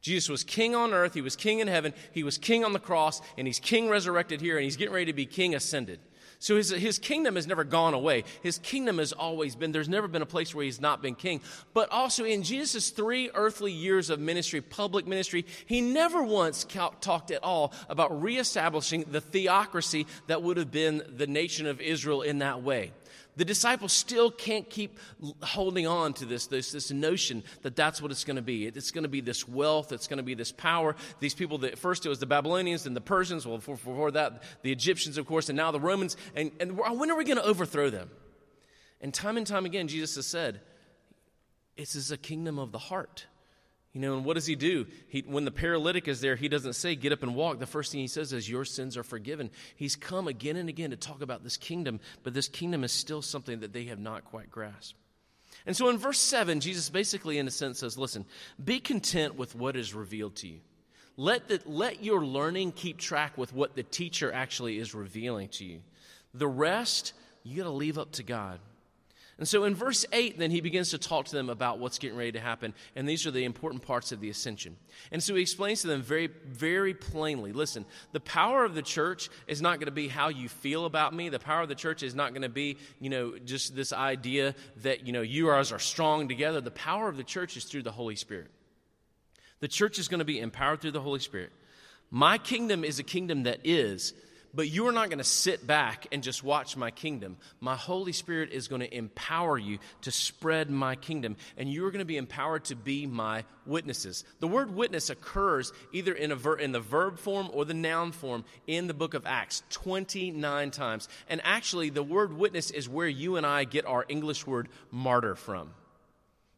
Jesus 0.00 0.28
was 0.28 0.42
king 0.42 0.74
on 0.74 0.92
earth, 0.92 1.14
he 1.14 1.20
was 1.20 1.36
king 1.36 1.60
in 1.60 1.68
heaven, 1.68 1.94
he 2.10 2.24
was 2.24 2.36
king 2.36 2.64
on 2.64 2.72
the 2.72 2.80
cross, 2.80 3.22
and 3.38 3.46
he's 3.46 3.60
king 3.60 3.88
resurrected 3.88 4.40
here, 4.40 4.56
and 4.56 4.64
he's 4.64 4.76
getting 4.76 4.92
ready 4.92 5.06
to 5.06 5.12
be 5.12 5.26
king 5.26 5.54
ascended. 5.54 6.00
So 6.42 6.56
his, 6.56 6.70
his 6.70 6.98
kingdom 6.98 7.36
has 7.36 7.46
never 7.46 7.62
gone 7.62 7.94
away. 7.94 8.24
His 8.42 8.58
kingdom 8.58 8.98
has 8.98 9.12
always 9.12 9.54
been. 9.54 9.70
There's 9.70 9.88
never 9.88 10.08
been 10.08 10.22
a 10.22 10.26
place 10.26 10.52
where 10.52 10.64
he's 10.64 10.80
not 10.80 11.00
been 11.00 11.14
king. 11.14 11.40
But 11.72 11.92
also 11.92 12.24
in 12.24 12.42
Jesus' 12.42 12.90
three 12.90 13.30
earthly 13.32 13.70
years 13.70 14.10
of 14.10 14.18
ministry, 14.18 14.60
public 14.60 15.06
ministry, 15.06 15.46
he 15.66 15.80
never 15.80 16.20
once 16.20 16.64
talked 16.64 17.30
at 17.30 17.44
all 17.44 17.72
about 17.88 18.20
reestablishing 18.20 19.04
the 19.12 19.20
theocracy 19.20 20.08
that 20.26 20.42
would 20.42 20.56
have 20.56 20.72
been 20.72 21.04
the 21.16 21.28
nation 21.28 21.68
of 21.68 21.80
Israel 21.80 22.22
in 22.22 22.40
that 22.40 22.60
way 22.60 22.90
the 23.36 23.44
disciples 23.44 23.92
still 23.92 24.30
can't 24.30 24.68
keep 24.68 24.98
holding 25.42 25.86
on 25.86 26.12
to 26.14 26.26
this, 26.26 26.46
this, 26.48 26.72
this 26.72 26.90
notion 26.90 27.42
that 27.62 27.74
that's 27.74 28.02
what 28.02 28.10
it's 28.10 28.24
going 28.24 28.36
to 28.36 28.42
be. 28.42 28.66
It's 28.66 28.90
going 28.90 29.04
to 29.04 29.08
be 29.08 29.20
this 29.20 29.48
wealth, 29.48 29.92
it's 29.92 30.06
going 30.06 30.18
to 30.18 30.22
be 30.22 30.34
this 30.34 30.52
power. 30.52 30.94
These 31.20 31.34
people 31.34 31.58
that 31.58 31.78
first 31.78 32.04
it 32.04 32.10
was 32.10 32.18
the 32.18 32.26
Babylonians 32.26 32.86
and 32.86 32.94
the 32.94 33.00
Persians, 33.00 33.46
well, 33.46 33.56
before, 33.56 33.76
before 33.76 34.10
that, 34.10 34.42
the 34.62 34.72
Egyptians, 34.72 35.16
of 35.16 35.26
course, 35.26 35.48
and 35.48 35.56
now 35.56 35.70
the 35.70 35.80
Romans. 35.80 36.16
And, 36.36 36.52
and 36.60 36.76
when 36.76 37.10
are 37.10 37.16
we 37.16 37.24
going 37.24 37.38
to 37.38 37.44
overthrow 37.44 37.88
them? 37.88 38.10
And 39.00 39.12
time 39.12 39.36
and 39.36 39.46
time 39.46 39.64
again, 39.64 39.88
Jesus 39.88 40.14
has 40.16 40.26
said, 40.26 40.60
This 41.76 41.94
is 41.94 42.12
a 42.12 42.18
kingdom 42.18 42.58
of 42.58 42.70
the 42.70 42.78
heart. 42.78 43.26
You 43.92 44.00
know, 44.00 44.16
and 44.16 44.24
what 44.24 44.34
does 44.34 44.46
he 44.46 44.56
do? 44.56 44.86
He, 45.08 45.20
when 45.20 45.44
the 45.44 45.50
paralytic 45.50 46.08
is 46.08 46.22
there, 46.22 46.34
he 46.34 46.48
doesn't 46.48 46.72
say, 46.74 46.94
Get 46.94 47.12
up 47.12 47.22
and 47.22 47.34
walk. 47.34 47.58
The 47.58 47.66
first 47.66 47.92
thing 47.92 48.00
he 48.00 48.06
says 48.06 48.32
is, 48.32 48.48
Your 48.48 48.64
sins 48.64 48.96
are 48.96 49.02
forgiven. 49.02 49.50
He's 49.76 49.96
come 49.96 50.28
again 50.28 50.56
and 50.56 50.68
again 50.68 50.90
to 50.90 50.96
talk 50.96 51.20
about 51.20 51.44
this 51.44 51.58
kingdom, 51.58 52.00
but 52.22 52.32
this 52.32 52.48
kingdom 52.48 52.84
is 52.84 52.92
still 52.92 53.20
something 53.20 53.60
that 53.60 53.74
they 53.74 53.84
have 53.84 53.98
not 53.98 54.24
quite 54.24 54.50
grasped. 54.50 54.98
And 55.66 55.76
so 55.76 55.90
in 55.90 55.98
verse 55.98 56.18
7, 56.18 56.60
Jesus 56.60 56.88
basically, 56.88 57.38
in 57.38 57.46
a 57.46 57.50
sense, 57.50 57.80
says, 57.80 57.98
Listen, 57.98 58.24
be 58.62 58.80
content 58.80 59.36
with 59.36 59.54
what 59.54 59.76
is 59.76 59.94
revealed 59.94 60.36
to 60.36 60.48
you. 60.48 60.60
Let, 61.18 61.48
the, 61.48 61.60
let 61.66 62.02
your 62.02 62.24
learning 62.24 62.72
keep 62.72 62.96
track 62.96 63.36
with 63.36 63.52
what 63.52 63.76
the 63.76 63.82
teacher 63.82 64.32
actually 64.32 64.78
is 64.78 64.94
revealing 64.94 65.48
to 65.50 65.64
you. 65.66 65.80
The 66.32 66.48
rest, 66.48 67.12
you 67.42 67.58
got 67.58 67.64
to 67.64 67.70
leave 67.70 67.98
up 67.98 68.12
to 68.12 68.22
God. 68.22 68.58
And 69.38 69.48
so 69.48 69.64
in 69.64 69.74
verse 69.74 70.04
8, 70.12 70.38
then 70.38 70.50
he 70.50 70.60
begins 70.60 70.90
to 70.90 70.98
talk 70.98 71.26
to 71.26 71.32
them 71.32 71.48
about 71.48 71.78
what's 71.78 71.98
getting 71.98 72.16
ready 72.16 72.32
to 72.32 72.40
happen. 72.40 72.74
And 72.94 73.08
these 73.08 73.26
are 73.26 73.30
the 73.30 73.44
important 73.44 73.82
parts 73.82 74.12
of 74.12 74.20
the 74.20 74.28
ascension. 74.28 74.76
And 75.10 75.22
so 75.22 75.34
he 75.34 75.42
explains 75.42 75.80
to 75.82 75.88
them 75.88 76.02
very, 76.02 76.28
very 76.46 76.94
plainly 76.94 77.52
listen, 77.52 77.84
the 78.12 78.20
power 78.20 78.64
of 78.64 78.74
the 78.74 78.82
church 78.82 79.30
is 79.46 79.62
not 79.62 79.78
going 79.78 79.86
to 79.86 79.92
be 79.92 80.08
how 80.08 80.28
you 80.28 80.48
feel 80.48 80.84
about 80.84 81.14
me. 81.14 81.28
The 81.28 81.38
power 81.38 81.62
of 81.62 81.68
the 81.68 81.74
church 81.74 82.02
is 82.02 82.14
not 82.14 82.32
going 82.32 82.42
to 82.42 82.48
be, 82.48 82.76
you 83.00 83.10
know, 83.10 83.38
just 83.38 83.74
this 83.74 83.92
idea 83.92 84.54
that, 84.82 85.06
you 85.06 85.12
know, 85.12 85.22
you 85.22 85.46
guys 85.46 85.72
are 85.72 85.78
strong 85.78 86.28
together. 86.28 86.60
The 86.60 86.70
power 86.70 87.08
of 87.08 87.16
the 87.16 87.24
church 87.24 87.56
is 87.56 87.64
through 87.64 87.82
the 87.82 87.92
Holy 87.92 88.16
Spirit. 88.16 88.50
The 89.60 89.68
church 89.68 89.98
is 89.98 90.08
going 90.08 90.18
to 90.18 90.24
be 90.24 90.40
empowered 90.40 90.80
through 90.80 90.90
the 90.90 91.00
Holy 91.00 91.20
Spirit. 91.20 91.52
My 92.10 92.36
kingdom 92.36 92.84
is 92.84 92.98
a 92.98 93.02
kingdom 93.04 93.44
that 93.44 93.60
is 93.64 94.12
but 94.54 94.68
you 94.68 94.86
are 94.86 94.92
not 94.92 95.08
going 95.08 95.18
to 95.18 95.24
sit 95.24 95.66
back 95.66 96.06
and 96.12 96.22
just 96.22 96.44
watch 96.44 96.76
my 96.76 96.90
kingdom. 96.90 97.36
My 97.60 97.76
Holy 97.76 98.12
Spirit 98.12 98.50
is 98.50 98.68
going 98.68 98.80
to 98.80 98.96
empower 98.96 99.58
you 99.58 99.78
to 100.02 100.10
spread 100.10 100.70
my 100.70 100.94
kingdom, 100.96 101.36
and 101.56 101.68
you 101.68 101.86
are 101.86 101.90
going 101.90 102.00
to 102.00 102.04
be 102.04 102.16
empowered 102.16 102.64
to 102.66 102.76
be 102.76 103.06
my 103.06 103.44
witnesses. 103.66 104.24
The 104.40 104.48
word 104.48 104.74
witness 104.74 105.10
occurs 105.10 105.72
either 105.92 106.12
in, 106.12 106.34
ver- 106.34 106.56
in 106.56 106.72
the 106.72 106.80
verb 106.80 107.18
form 107.18 107.48
or 107.52 107.64
the 107.64 107.74
noun 107.74 108.12
form 108.12 108.44
in 108.66 108.86
the 108.86 108.94
book 108.94 109.14
of 109.14 109.26
Acts 109.26 109.62
29 109.70 110.70
times. 110.70 111.08
And 111.28 111.40
actually, 111.44 111.90
the 111.90 112.02
word 112.02 112.32
witness 112.32 112.70
is 112.70 112.88
where 112.88 113.08
you 113.08 113.36
and 113.36 113.46
I 113.46 113.64
get 113.64 113.86
our 113.86 114.04
English 114.08 114.46
word 114.46 114.68
martyr 114.90 115.34
from. 115.34 115.70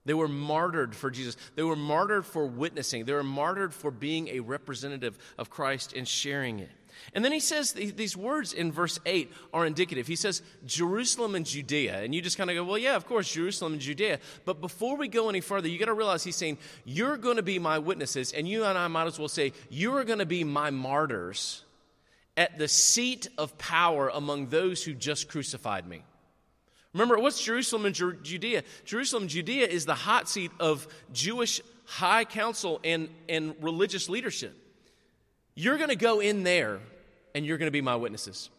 They 0.06 0.14
were 0.14 0.28
martyred 0.28 0.94
for 0.94 1.10
Jesus. 1.10 1.36
They 1.54 1.62
were 1.62 1.76
martyred 1.76 2.26
for 2.26 2.46
witnessing. 2.46 3.06
They 3.06 3.14
were 3.14 3.22
martyred 3.22 3.72
for 3.72 3.90
being 3.90 4.28
a 4.28 4.40
representative 4.40 5.16
of 5.38 5.48
Christ 5.48 5.94
and 5.94 6.06
sharing 6.06 6.58
it. 6.58 6.70
And 7.14 7.24
then 7.24 7.32
he 7.32 7.40
says 7.40 7.72
these 7.72 8.16
words 8.16 8.52
in 8.52 8.72
verse 8.72 8.98
8 9.06 9.32
are 9.52 9.66
indicative. 9.66 10.06
He 10.06 10.16
says, 10.16 10.42
Jerusalem 10.66 11.34
and 11.34 11.46
Judea. 11.46 12.02
And 12.02 12.14
you 12.14 12.20
just 12.20 12.36
kind 12.36 12.50
of 12.50 12.56
go, 12.56 12.64
well, 12.64 12.78
yeah, 12.78 12.96
of 12.96 13.06
course, 13.06 13.32
Jerusalem 13.32 13.74
and 13.74 13.82
Judea. 13.82 14.18
But 14.44 14.60
before 14.60 14.96
we 14.96 15.08
go 15.08 15.28
any 15.28 15.40
further, 15.40 15.68
you 15.68 15.78
got 15.78 15.86
to 15.86 15.94
realize 15.94 16.24
he's 16.24 16.36
saying, 16.36 16.58
You're 16.84 17.16
going 17.16 17.36
to 17.36 17.42
be 17.42 17.58
my 17.58 17.78
witnesses. 17.78 18.32
And 18.32 18.48
you 18.48 18.64
and 18.64 18.76
I 18.76 18.88
might 18.88 19.06
as 19.06 19.18
well 19.18 19.28
say, 19.28 19.52
You 19.70 19.94
are 19.96 20.04
going 20.04 20.18
to 20.18 20.26
be 20.26 20.44
my 20.44 20.70
martyrs 20.70 21.64
at 22.36 22.58
the 22.58 22.68
seat 22.68 23.28
of 23.38 23.56
power 23.58 24.10
among 24.12 24.48
those 24.48 24.82
who 24.82 24.94
just 24.94 25.28
crucified 25.28 25.86
me. 25.86 26.02
Remember, 26.92 27.18
what's 27.18 27.42
Jerusalem 27.42 27.86
and 27.86 27.94
Judea? 27.94 28.62
Jerusalem, 28.84 29.24
and 29.24 29.30
Judea 29.30 29.66
is 29.66 29.84
the 29.84 29.94
hot 29.94 30.28
seat 30.28 30.52
of 30.60 30.86
Jewish 31.12 31.60
high 31.86 32.24
council 32.24 32.80
and, 32.84 33.08
and 33.28 33.54
religious 33.60 34.08
leadership. 34.08 34.56
You're 35.54 35.76
going 35.76 35.90
to 35.90 35.96
go 35.96 36.20
in 36.20 36.42
there 36.42 36.80
and 37.34 37.44
you're 37.44 37.58
going 37.58 37.68
to 37.68 37.72
be 37.72 37.80
my 37.80 37.96
witnesses. 37.96 38.50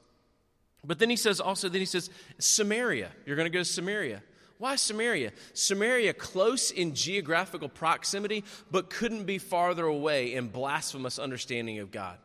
But 0.83 0.99
then 0.99 1.09
he 1.09 1.15
says 1.15 1.39
also, 1.39 1.69
then 1.69 1.81
he 1.81 1.85
says, 1.85 2.09
Samaria. 2.39 3.11
You're 3.25 3.35
going 3.35 3.51
to 3.51 3.53
go 3.55 3.59
to 3.59 3.65
Samaria. 3.65 4.21
Why 4.57 4.75
Samaria? 4.77 5.31
Samaria, 5.53 6.13
close 6.13 6.71
in 6.71 6.95
geographical 6.95 7.67
proximity, 7.67 8.43
but 8.71 8.89
couldn't 8.89 9.25
be 9.25 9.37
farther 9.37 9.85
away 9.85 10.33
in 10.33 10.47
blasphemous 10.47 11.19
understanding 11.19 11.79
of 11.79 11.91
God. 11.91 12.17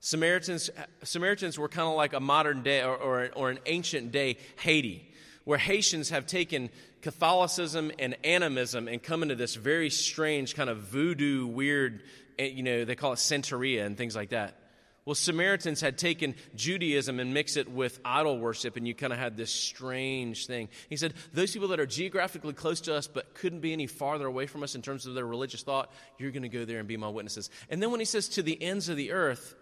Samaritans, 0.00 0.70
Samaritans 1.04 1.58
were 1.58 1.68
kind 1.68 1.88
of 1.88 1.94
like 1.94 2.12
a 2.12 2.20
modern 2.20 2.62
day 2.62 2.82
or, 2.82 2.96
or, 2.96 3.30
or 3.34 3.50
an 3.50 3.58
ancient 3.66 4.12
day 4.12 4.36
Haiti, 4.56 5.08
where 5.44 5.58
Haitians 5.58 6.10
have 6.10 6.26
taken 6.26 6.70
Catholicism 7.02 7.92
and 7.98 8.16
animism 8.24 8.88
and 8.88 9.00
come 9.02 9.22
into 9.22 9.36
this 9.36 9.54
very 9.54 9.90
strange 9.90 10.56
kind 10.56 10.68
of 10.68 10.78
voodoo, 10.78 11.46
weird 11.46 12.02
Eh, 12.38 12.46
you 12.46 12.62
know, 12.62 12.84
they 12.84 12.94
call 12.94 13.12
it 13.12 13.16
Santeria 13.16 13.84
and 13.84 13.96
things 13.96 14.14
like 14.14 14.30
that. 14.30 14.58
Well, 15.06 15.14
Samaritans 15.14 15.80
had 15.80 15.98
taken 15.98 16.34
Judaism 16.56 17.20
and 17.20 17.32
mixed 17.32 17.56
it 17.56 17.70
with 17.70 18.00
idol 18.04 18.40
worship, 18.40 18.76
and 18.76 18.88
you 18.88 18.94
kind 18.94 19.12
of 19.12 19.20
had 19.20 19.36
this 19.36 19.52
strange 19.52 20.48
thing. 20.48 20.68
He 20.90 20.96
said, 20.96 21.14
Those 21.32 21.52
people 21.52 21.68
that 21.68 21.78
are 21.78 21.86
geographically 21.86 22.54
close 22.54 22.80
to 22.82 22.94
us 22.94 23.06
but 23.06 23.34
couldn't 23.34 23.60
be 23.60 23.72
any 23.72 23.86
farther 23.86 24.26
away 24.26 24.46
from 24.46 24.64
us 24.64 24.74
in 24.74 24.82
terms 24.82 25.06
of 25.06 25.14
their 25.14 25.24
religious 25.24 25.62
thought, 25.62 25.92
you're 26.18 26.32
going 26.32 26.42
to 26.42 26.48
go 26.48 26.64
there 26.64 26.80
and 26.80 26.88
be 26.88 26.96
my 26.96 27.08
witnesses. 27.08 27.50
And 27.70 27.80
then 27.80 27.92
when 27.92 28.00
he 28.00 28.04
says 28.04 28.28
to 28.30 28.42
the 28.42 28.60
ends 28.60 28.88
of 28.88 28.96
the 28.96 29.12
earth, 29.12 29.54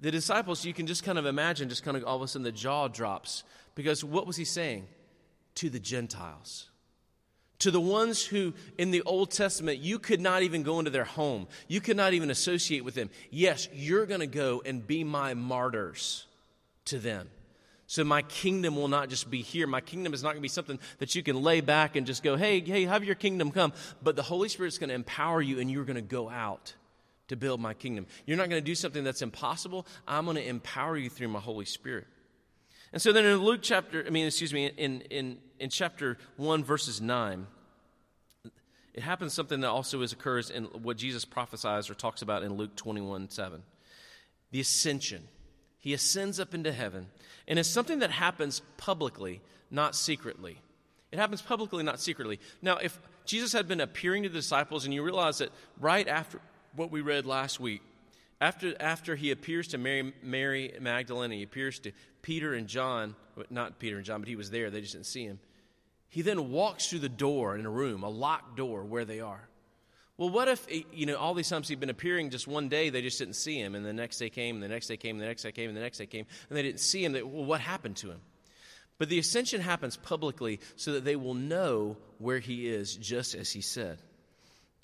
the 0.00 0.10
disciples, 0.10 0.64
you 0.64 0.74
can 0.74 0.88
just 0.88 1.04
kind 1.04 1.16
of 1.16 1.24
imagine, 1.24 1.68
just 1.68 1.84
kind 1.84 1.96
of 1.96 2.04
all 2.04 2.16
of 2.16 2.22
a 2.22 2.28
sudden 2.28 2.42
the 2.42 2.50
jaw 2.50 2.88
drops. 2.88 3.44
Because 3.76 4.02
what 4.02 4.26
was 4.26 4.36
he 4.36 4.44
saying? 4.44 4.88
To 5.56 5.70
the 5.70 5.78
Gentiles 5.78 6.70
to 7.60 7.70
the 7.70 7.80
ones 7.80 8.24
who 8.24 8.54
in 8.78 8.90
the 8.90 9.02
Old 9.02 9.30
Testament 9.30 9.78
you 9.78 9.98
could 9.98 10.20
not 10.20 10.42
even 10.42 10.62
go 10.62 10.78
into 10.78 10.90
their 10.90 11.04
home, 11.04 11.46
you 11.68 11.80
could 11.80 11.96
not 11.96 12.12
even 12.12 12.30
associate 12.30 12.84
with 12.84 12.94
them. 12.94 13.10
Yes, 13.30 13.68
you're 13.72 14.06
going 14.06 14.20
to 14.20 14.26
go 14.26 14.62
and 14.64 14.86
be 14.86 15.04
my 15.04 15.34
martyrs 15.34 16.26
to 16.86 16.98
them. 16.98 17.28
So 17.88 18.02
my 18.02 18.22
kingdom 18.22 18.74
will 18.74 18.88
not 18.88 19.08
just 19.08 19.30
be 19.30 19.42
here. 19.42 19.66
My 19.66 19.80
kingdom 19.80 20.12
is 20.12 20.22
not 20.22 20.30
going 20.30 20.38
to 20.38 20.42
be 20.42 20.48
something 20.48 20.78
that 20.98 21.14
you 21.14 21.22
can 21.22 21.40
lay 21.40 21.60
back 21.60 21.94
and 21.94 22.06
just 22.06 22.22
go, 22.22 22.36
hey, 22.36 22.60
hey, 22.60 22.84
have 22.84 23.04
your 23.04 23.14
kingdom 23.14 23.52
come. 23.52 23.72
But 24.02 24.16
the 24.16 24.24
Holy 24.24 24.48
Spirit 24.48 24.68
is 24.68 24.78
going 24.78 24.88
to 24.88 24.94
empower 24.94 25.40
you 25.40 25.60
and 25.60 25.70
you're 25.70 25.84
going 25.84 25.94
to 25.94 26.02
go 26.02 26.28
out 26.28 26.74
to 27.28 27.36
build 27.36 27.60
my 27.60 27.74
kingdom. 27.74 28.06
You're 28.24 28.36
not 28.36 28.48
going 28.48 28.60
to 28.60 28.66
do 28.66 28.74
something 28.74 29.04
that's 29.04 29.22
impossible. 29.22 29.86
I'm 30.06 30.24
going 30.24 30.36
to 30.36 30.46
empower 30.46 30.96
you 30.96 31.08
through 31.08 31.28
my 31.28 31.40
Holy 31.40 31.64
Spirit. 31.64 32.06
And 32.96 33.02
so 33.02 33.12
then 33.12 33.26
in 33.26 33.36
Luke 33.44 33.60
chapter, 33.60 34.02
I 34.06 34.08
mean, 34.08 34.26
excuse 34.26 34.54
me, 34.54 34.68
in, 34.68 35.02
in, 35.10 35.36
in 35.60 35.68
chapter 35.68 36.16
1, 36.38 36.64
verses 36.64 36.98
9, 36.98 37.46
it 38.94 39.02
happens 39.02 39.34
something 39.34 39.60
that 39.60 39.68
also 39.68 40.00
is, 40.00 40.14
occurs 40.14 40.48
in 40.48 40.64
what 40.64 40.96
Jesus 40.96 41.26
prophesies 41.26 41.90
or 41.90 41.94
talks 41.94 42.22
about 42.22 42.42
in 42.42 42.54
Luke 42.54 42.74
21 42.74 43.28
7. 43.28 43.62
The 44.50 44.60
ascension. 44.60 45.28
He 45.76 45.92
ascends 45.92 46.40
up 46.40 46.54
into 46.54 46.72
heaven, 46.72 47.08
and 47.46 47.58
it's 47.58 47.68
something 47.68 47.98
that 47.98 48.12
happens 48.12 48.62
publicly, 48.78 49.42
not 49.70 49.94
secretly. 49.94 50.56
It 51.12 51.18
happens 51.18 51.42
publicly, 51.42 51.82
not 51.82 52.00
secretly. 52.00 52.40
Now, 52.62 52.78
if 52.78 52.98
Jesus 53.26 53.52
had 53.52 53.68
been 53.68 53.82
appearing 53.82 54.22
to 54.22 54.30
the 54.30 54.38
disciples, 54.38 54.86
and 54.86 54.94
you 54.94 55.02
realize 55.02 55.36
that 55.36 55.50
right 55.78 56.08
after 56.08 56.40
what 56.74 56.90
we 56.90 57.02
read 57.02 57.26
last 57.26 57.60
week, 57.60 57.82
after, 58.40 58.74
after 58.80 59.16
he 59.16 59.30
appears 59.30 59.68
to 59.68 59.78
Mary, 59.78 60.12
Mary 60.22 60.72
Magdalene, 60.80 61.30
he 61.30 61.42
appears 61.42 61.78
to 61.80 61.92
Peter 62.22 62.54
and 62.54 62.66
John, 62.66 63.14
not 63.50 63.78
Peter 63.78 63.96
and 63.96 64.04
John, 64.04 64.20
but 64.20 64.28
he 64.28 64.36
was 64.36 64.50
there, 64.50 64.70
they 64.70 64.80
just 64.80 64.92
didn't 64.92 65.06
see 65.06 65.24
him. 65.24 65.38
He 66.08 66.22
then 66.22 66.50
walks 66.50 66.88
through 66.88 67.00
the 67.00 67.08
door 67.08 67.56
in 67.56 67.66
a 67.66 67.70
room, 67.70 68.02
a 68.02 68.08
locked 68.08 68.56
door 68.56 68.84
where 68.84 69.04
they 69.04 69.20
are. 69.20 69.48
Well, 70.18 70.30
what 70.30 70.48
if, 70.48 70.66
eh, 70.70 70.82
you 70.92 71.04
know, 71.04 71.16
all 71.16 71.34
these 71.34 71.48
times 71.48 71.68
he'd 71.68 71.80
been 71.80 71.90
appearing 71.90 72.30
just 72.30 72.46
one 72.46 72.68
day, 72.68 72.88
they 72.90 73.02
just 73.02 73.18
didn't 73.18 73.34
see 73.34 73.58
him, 73.58 73.74
and 73.74 73.84
the 73.84 73.92
next 73.92 74.18
day 74.18 74.30
came, 74.30 74.56
and 74.56 74.62
the 74.62 74.68
next 74.68 74.86
day 74.86 74.96
came, 74.96 75.16
and 75.16 75.22
the 75.22 75.26
next 75.28 75.42
day 75.42 75.52
came, 75.52 75.68
and 75.68 75.76
the 75.76 75.82
next 75.82 75.98
day 75.98 76.06
came, 76.06 76.26
and 76.48 76.56
they 76.56 76.62
didn't 76.62 76.80
see 76.80 77.04
him. 77.04 77.12
They, 77.12 77.22
well, 77.22 77.44
what 77.44 77.60
happened 77.60 77.96
to 77.96 78.10
him? 78.10 78.20
But 78.98 79.10
the 79.10 79.18
ascension 79.18 79.60
happens 79.60 79.96
publicly 79.96 80.60
so 80.76 80.92
that 80.92 81.04
they 81.04 81.16
will 81.16 81.34
know 81.34 81.98
where 82.18 82.38
he 82.38 82.66
is, 82.66 82.96
just 82.96 83.34
as 83.34 83.50
he 83.50 83.60
said. 83.60 84.00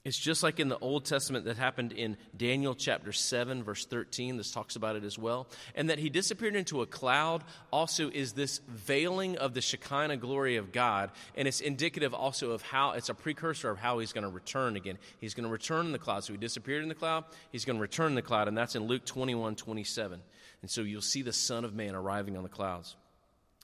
It's 0.05 0.19
just 0.19 0.43
like 0.43 0.59
in 0.59 0.69
the 0.69 0.79
Old 0.81 1.05
Testament 1.05 1.45
that 1.45 1.57
happened 1.57 1.93
in 1.93 2.17
Daniel 2.37 2.75
chapter 2.75 3.13
7, 3.13 3.63
verse 3.63 3.87
13. 3.87 4.37
This 4.37 4.51
talks 4.51 4.75
about 4.75 4.97
it 4.97 5.05
as 5.05 5.17
well. 5.17 5.47
And 5.77 5.91
that 5.91 6.01
he 6.01 6.11
disappeared 6.11 6.57
into 6.57 6.83
a 6.83 6.87
cloud 6.87 7.45
also 7.73 8.11
is 8.11 8.33
this 8.33 8.59
veiling 8.67 9.39
of 9.39 9.55
the 9.55 9.61
Shekinah 9.61 10.17
glory 10.17 10.57
of 10.57 10.73
God. 10.73 11.13
And 11.37 11.47
it's 11.47 11.61
indicative 11.61 12.15
also 12.15 12.51
of 12.51 12.63
how, 12.63 12.93
it's 12.93 13.11
a 13.11 13.15
precursor 13.15 13.71
of 13.71 13.79
how 13.79 14.01
he's 14.01 14.13
going 14.13 14.25
to 14.25 14.31
return 14.31 14.75
again. 14.75 14.99
He's 15.21 15.35
going 15.35 15.47
to 15.47 15.53
return 15.53 15.87
in 15.87 15.93
the 15.93 16.01
cloud. 16.01 16.25
So 16.25 16.33
he 16.33 16.39
disappeared 16.39 16.83
in 16.83 16.89
the 16.89 16.97
cloud, 16.97 17.25
he's 17.53 17.65
going 17.65 17.77
to 17.77 17.83
return 17.83 18.09
in 18.09 18.17
the 18.17 18.23
cloud. 18.23 18.49
And 18.49 18.59
that's 18.59 18.75
in 18.75 18.89
Luke 18.89 19.05
21, 19.05 19.55
27. 19.55 20.21
And 20.63 20.71
so 20.71 20.81
you'll 20.81 21.01
see 21.01 21.23
the 21.23 21.33
Son 21.33 21.65
of 21.65 21.75
Man 21.75 21.95
arriving 21.95 22.37
on 22.37 22.43
the 22.43 22.49
clouds. 22.49 22.97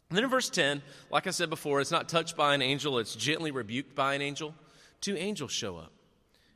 And 0.08 0.16
then 0.16 0.22
in 0.22 0.30
verse 0.30 0.50
10, 0.50 0.82
like 1.10 1.26
I 1.26 1.30
said 1.30 1.50
before, 1.50 1.80
it's 1.80 1.90
not 1.90 2.08
touched 2.08 2.36
by 2.36 2.54
an 2.54 2.62
angel, 2.62 3.00
it's 3.00 3.16
gently 3.16 3.50
rebuked 3.50 3.96
by 3.96 4.14
an 4.14 4.22
angel. 4.22 4.54
Two 5.00 5.16
angels 5.16 5.50
show 5.50 5.76
up. 5.76 5.92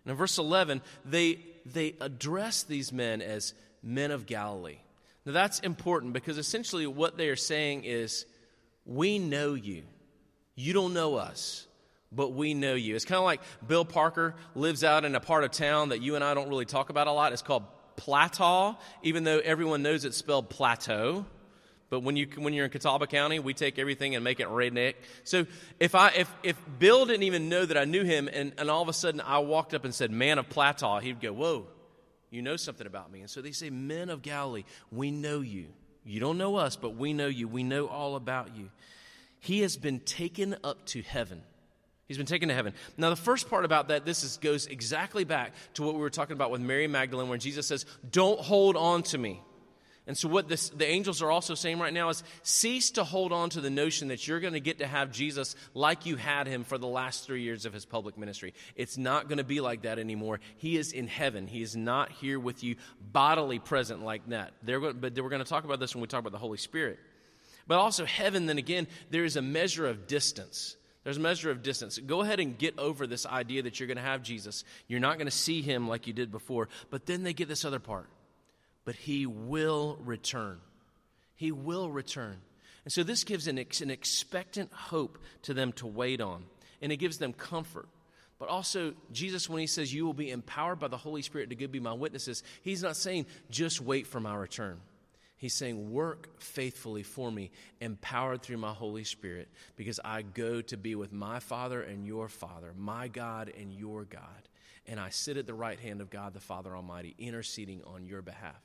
And 0.05 0.13
in 0.13 0.17
verse 0.17 0.39
11, 0.39 0.83
they, 1.05 1.39
they 1.67 1.95
address 2.01 2.63
these 2.65 2.93
men 2.93 3.23
as 3.23 3.55
men 3.83 4.11
of 4.11 4.27
Galilee. 4.27 4.79
Now 5.25 5.33
that's 5.33 5.61
important 5.61 6.13
because 6.13 6.39
essentially 6.39 6.87
what 6.87 7.17
they 7.17 7.29
are 7.29 7.37
saying 7.37 7.85
is, 7.85 8.27
We 8.85 9.19
know 9.19 9.55
you. 9.55 9.85
You 10.55 10.73
don't 10.73 10.93
know 10.93 11.17
us, 11.17 11.67
but 12.11 12.33
we 12.33 12.53
know 12.55 12.75
you. 12.75 12.95
It's 12.95 13.05
kind 13.05 13.19
of 13.19 13.25
like 13.25 13.41
Bill 13.67 13.85
Parker 13.85 14.35
lives 14.55 14.85
out 14.85 15.05
in 15.05 15.15
a 15.15 15.21
part 15.21 15.45
of 15.45 15.51
town 15.51 15.91
that 15.91 16.03
you 16.03 16.15
and 16.15 16.25
I 16.25 16.35
don't 16.35 16.49
really 16.49 16.67
talk 16.67 16.91
about 16.91 17.07
a 17.07 17.13
lot. 17.13 17.33
It's 17.33 17.43
called 17.43 17.65
Platau, 17.97 18.77
even 19.03 19.25
though 19.25 19.39
everyone 19.39 19.83
knows 19.83 20.05
it's 20.05 20.17
spelled 20.17 20.51
plateau. 20.51 21.25
But 21.93 22.01
when 22.01 22.17
you 22.17 22.27
when 22.39 22.55
you're 22.55 22.65
in 22.65 22.71
Catawba 22.71 23.07
County, 23.07 23.39
we 23.39 23.53
take 23.53 23.79
everything 23.79 24.15
and 24.15 24.25
make 24.25 24.41
it 24.41 24.49
redneck. 24.49 24.95
So 25.25 25.45
if 25.79 25.95
I 25.95 26.09
if 26.17 26.35
if 26.43 26.57
Bill 26.79 27.05
didn't 27.05 27.25
even 27.25 27.51
know 27.51 27.67
that 27.67 27.77
I 27.77 27.85
knew 27.85 28.03
him, 28.03 28.31
and, 28.33 28.55
and 28.57 28.71
all 28.71 28.81
of 28.81 28.89
a 28.89 28.95
sudden 28.95 29.21
I 29.21 29.41
walked 29.41 29.75
up 29.75 29.85
and 29.85 29.95
said, 29.95 30.11
"Man 30.11 30.39
of 30.39 30.49
Platau," 30.49 31.03
he'd 31.03 31.21
go, 31.21 31.35
"Whoa, 31.35 31.67
you 32.31 32.41
know 32.41 32.57
something 32.57 32.87
about 32.87 33.13
me." 33.13 33.21
And 33.21 33.29
so 33.29 33.43
they 33.43 33.53
say, 33.53 33.69
"Men 33.69 34.09
of 34.09 34.23
Galilee, 34.23 34.65
we 34.91 35.11
know 35.11 35.43
you. 35.43 35.67
You 36.03 36.19
don't 36.19 36.39
know 36.39 36.57
us, 36.57 36.77
but 36.77 36.97
we 36.97 37.13
know 37.13 37.27
you. 37.27 37.47
We 37.47 37.63
know 37.63 37.89
all 37.89 38.17
about 38.17 38.57
you." 38.57 38.71
He 39.41 39.61
has 39.61 39.77
been 39.77 40.01
taken 40.01 40.57
up 40.65 40.87
to 40.87 41.03
heaven. 41.03 41.43
He's 42.09 42.17
been 42.17 42.25
taken 42.25 42.49
to 42.49 42.55
heaven. 42.55 42.73
Now, 42.97 43.11
the 43.11 43.17
first 43.17 43.51
part 43.51 43.67
about 43.67 43.89
that, 43.89 44.07
this 44.07 44.25
is, 44.25 44.39
goes 44.39 44.65
exactly 44.65 45.25
back 45.25 45.53
to 45.75 45.83
what 45.83 45.93
we 45.93 46.01
were 46.01 46.09
talking 46.09 46.33
about 46.33 46.51
with 46.51 46.63
Mary 46.63 46.87
Magdalene, 46.87 47.29
where 47.29 47.37
Jesus 47.37 47.67
says, 47.67 47.85
Don't 48.11 48.41
hold 48.41 48.77
on 48.77 49.03
to 49.03 49.19
me. 49.19 49.43
And 50.13 50.19
so, 50.19 50.29
what 50.29 50.47
this, 50.47 50.69
the 50.69 50.87
angels 50.87 51.23
are 51.23 51.31
also 51.31 51.55
saying 51.55 51.79
right 51.79 51.91
now 51.91 52.11
is 52.11 52.23
cease 52.43 52.91
to 52.91 53.03
hold 53.03 53.33
on 53.33 53.49
to 53.49 53.63
the 53.63 53.71
notion 53.71 54.09
that 54.09 54.29
you're 54.29 54.41
going 54.41 54.53
to 54.53 54.61
get 54.61 54.81
to 54.81 54.87
have 54.87 55.11
Jesus 55.11 55.57
like 55.73 56.05
you 56.05 56.17
had 56.17 56.47
him 56.47 56.65
for 56.65 56.77
the 56.77 56.87
last 56.87 57.25
three 57.25 57.41
years 57.41 57.65
of 57.65 57.73
his 57.73 57.87
public 57.87 58.19
ministry. 58.19 58.53
It's 58.77 58.99
not 58.99 59.29
going 59.29 59.39
to 59.39 59.45
be 59.45 59.63
like 59.63 59.85
that 59.85 59.99
anymore. 59.99 60.41
He 60.59 60.77
is 60.77 60.93
in 60.93 61.07
heaven, 61.07 61.47
he 61.47 61.63
is 61.63 61.75
not 61.75 62.13
here 62.13 62.39
with 62.39 62.63
you 62.63 62.77
bodily 63.01 63.59
present 63.59 64.05
like 64.05 64.29
that. 64.29 64.53
They're, 64.63 64.81
but 64.81 65.19
we're 65.19 65.31
going 65.31 65.43
to 65.43 65.49
talk 65.49 65.65
about 65.65 65.81
this 65.81 65.95
when 65.95 66.03
we 66.03 66.09
talk 66.09 66.21
about 66.21 66.33
the 66.33 66.37
Holy 66.37 66.59
Spirit. 66.59 66.99
But 67.67 67.79
also, 67.79 68.05
heaven, 68.05 68.45
then 68.45 68.59
again, 68.59 68.89
there 69.09 69.25
is 69.25 69.37
a 69.37 69.43
measure 69.43 69.87
of 69.87 70.07
distance. 70.07 70.77
There's 71.05 71.17
a 71.17 71.21
measure 71.21 71.51
of 71.51 71.63
distance. 71.63 71.99
Go 71.99 72.21
ahead 72.21 72.39
and 72.39 72.59
get 72.59 72.79
over 72.79 73.07
this 73.07 73.25
idea 73.25 73.63
that 73.63 73.81
you're 73.81 73.87
going 73.87 73.97
to 73.97 74.03
have 74.03 74.23
Jesus. 74.23 74.63
You're 74.89 75.01
not 75.01 75.17
going 75.17 75.27
to 75.27 75.31
see 75.31 75.63
him 75.63 75.89
like 75.89 76.07
you 76.07 76.13
did 76.13 76.31
before. 76.31 76.69
But 76.91 77.07
then 77.07 77.23
they 77.23 77.33
get 77.33 77.49
this 77.49 77.65
other 77.65 77.79
part 77.79 78.11
but 78.85 78.95
he 78.95 79.27
will 79.27 79.99
return. 80.03 80.59
He 81.35 81.53
will 81.53 81.91
return. 81.91 82.39
And 82.85 82.93
so 82.93 83.03
this 83.03 83.25
gives 83.25 83.47
an, 83.47 83.59
ex- 83.59 83.81
an 83.81 83.91
expectant 83.91 84.73
hope 84.73 85.19
to 85.43 85.55
them 85.55 85.73
to 85.75 85.87
wait 85.87 86.21
on, 86.21 86.45
and 86.81 86.91
it 86.91 86.97
gives 86.97 87.19
them 87.19 87.33
comfort. 87.33 87.89
But 88.39 88.49
also, 88.49 88.95
Jesus, 89.13 89.49
when 89.49 89.61
he 89.61 89.69
says, 89.69 89.95
You 89.95 90.05
will 90.05 90.15
be 90.15 90.31
empowered 90.31 90.81
by 90.81 90.89
the 90.89 90.97
Holy 90.97 91.23
Spirit 91.23 91.51
to 91.51 91.55
go 91.55 91.69
be 91.69 91.79
my 91.79 91.93
witnesses, 91.93 92.43
he's 92.63 92.83
not 92.83 92.97
saying, 92.97 93.27
Just 93.51 93.81
wait 93.81 94.07
for 94.07 94.19
my 94.19 94.35
return. 94.35 94.81
He's 95.37 95.55
saying, 95.55 95.93
Work 95.93 96.41
faithfully 96.41 97.05
for 97.05 97.31
me, 97.31 97.53
empowered 97.81 98.43
through 98.43 98.57
my 98.57 98.73
Holy 98.73 99.05
Spirit, 99.05 99.49
because 99.77 100.01
I 100.05 100.23
go 100.23 100.61
to 100.63 100.77
be 100.77 100.97
with 100.97 101.13
my 101.13 101.39
Father 101.39 101.83
and 101.83 102.05
your 102.05 102.29
Father, 102.29 102.73
my 102.77 103.07
God 103.07 103.53
and 103.57 103.73
your 103.73 104.05
God. 104.05 104.49
And 104.89 104.99
I 104.99 105.11
sit 105.11 105.37
at 105.37 105.47
the 105.47 105.55
right 105.55 105.79
hand 105.79 106.01
of 106.01 106.11
God 106.11 106.35
the 106.35 106.41
Father 106.41 106.77
Almighty, 106.77 107.15
interceding 107.19 107.83
on 107.85 108.07
your 108.07 108.23
behalf. 108.23 108.61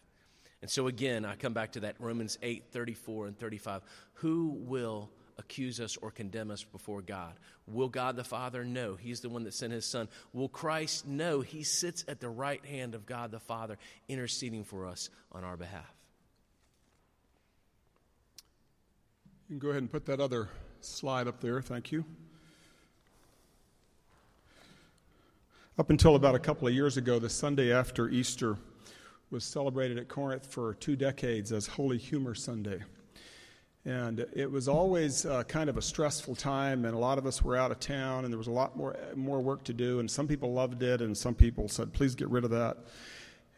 And 0.61 0.71
so 0.71 0.87
again, 0.87 1.25
I 1.25 1.35
come 1.35 1.53
back 1.53 1.73
to 1.73 1.81
that 1.81 1.95
Romans 1.99 2.37
8 2.41 2.65
34 2.71 3.27
and 3.27 3.39
35. 3.39 3.81
Who 4.15 4.57
will 4.59 5.09
accuse 5.37 5.79
us 5.79 5.97
or 5.97 6.09
condemn 6.09 6.49
us 6.49 6.63
before 6.63 7.01
God? 7.01 7.33
Will 7.67 7.89
God 7.89 8.15
the 8.15 8.23
Father? 8.23 8.63
No. 8.63 8.95
He's 8.95 9.19
the 9.19 9.29
one 9.29 9.43
that 9.43 9.53
sent 9.53 9.71
his 9.71 9.85
Son. 9.85 10.07
Will 10.33 10.49
Christ? 10.49 11.05
No. 11.07 11.41
He 11.41 11.63
sits 11.63 12.03
at 12.07 12.19
the 12.19 12.29
right 12.29 12.65
hand 12.65 12.95
of 12.95 13.05
God 13.05 13.31
the 13.31 13.39
Father, 13.39 13.77
interceding 14.07 14.63
for 14.63 14.87
us 14.87 15.09
on 15.31 15.43
our 15.43 15.57
behalf. 15.57 15.93
You 19.47 19.53
can 19.53 19.59
go 19.59 19.69
ahead 19.69 19.83
and 19.83 19.91
put 19.91 20.05
that 20.07 20.19
other 20.19 20.49
slide 20.81 21.27
up 21.27 21.39
there. 21.39 21.61
Thank 21.61 21.91
you. 21.91 22.03
Up 25.79 25.91
until 25.91 26.15
about 26.15 26.33
a 26.33 26.39
couple 26.39 26.67
of 26.67 26.73
years 26.73 26.97
ago, 26.97 27.19
the 27.19 27.29
Sunday 27.29 27.71
after 27.71 28.09
Easter, 28.09 28.57
was 29.29 29.43
celebrated 29.43 29.97
at 29.97 30.07
Corinth 30.07 30.45
for 30.45 30.73
two 30.75 30.95
decades 30.95 31.51
as 31.51 31.67
Holy 31.67 31.97
Humor 31.97 32.33
Sunday. 32.33 32.79
And 33.83 34.25
it 34.33 34.51
was 34.51 34.67
always 34.67 35.25
uh, 35.25 35.43
kind 35.43 35.69
of 35.69 35.77
a 35.77 35.81
stressful 35.81 36.35
time, 36.35 36.85
and 36.85 36.93
a 36.93 36.97
lot 36.97 37.17
of 37.17 37.25
us 37.25 37.41
were 37.41 37.55
out 37.55 37.71
of 37.71 37.79
town, 37.79 38.25
and 38.25 38.33
there 38.33 38.37
was 38.37 38.47
a 38.47 38.51
lot 38.51 38.75
more, 38.75 38.97
more 39.15 39.39
work 39.39 39.63
to 39.65 39.73
do. 39.73 39.99
And 39.99 40.11
some 40.11 40.27
people 40.27 40.51
loved 40.53 40.83
it, 40.83 41.01
and 41.01 41.17
some 41.17 41.35
people 41.35 41.69
said, 41.69 41.93
please 41.93 42.15
get 42.15 42.29
rid 42.29 42.43
of 42.43 42.51
that. 42.51 42.77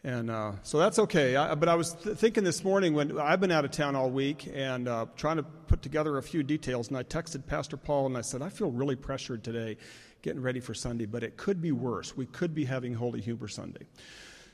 And 0.02 0.30
uh, 0.30 0.52
so 0.62 0.78
that's 0.78 0.98
okay. 1.00 1.36
I, 1.36 1.54
but 1.54 1.68
I 1.68 1.74
was 1.74 1.94
th- 1.94 2.16
thinking 2.16 2.42
this 2.42 2.64
morning 2.64 2.94
when 2.94 3.18
I've 3.18 3.40
been 3.40 3.50
out 3.50 3.64
of 3.64 3.70
town 3.70 3.96
all 3.96 4.10
week 4.10 4.48
and 4.52 4.88
uh, 4.88 5.06
trying 5.16 5.36
to 5.36 5.42
put 5.42 5.82
together 5.82 6.16
a 6.16 6.22
few 6.22 6.42
details, 6.42 6.88
and 6.88 6.96
I 6.96 7.02
texted 7.02 7.46
Pastor 7.46 7.76
Paul 7.76 8.06
and 8.06 8.16
I 8.16 8.22
said, 8.22 8.40
I 8.40 8.48
feel 8.48 8.70
really 8.70 8.96
pressured 8.96 9.44
today 9.44 9.76
getting 10.22 10.40
ready 10.40 10.60
for 10.60 10.74
Sunday, 10.74 11.06
but 11.06 11.22
it 11.22 11.36
could 11.36 11.60
be 11.60 11.72
worse. 11.72 12.16
We 12.16 12.26
could 12.26 12.54
be 12.54 12.64
having 12.64 12.94
Holy 12.94 13.20
Humor 13.20 13.48
Sunday. 13.48 13.86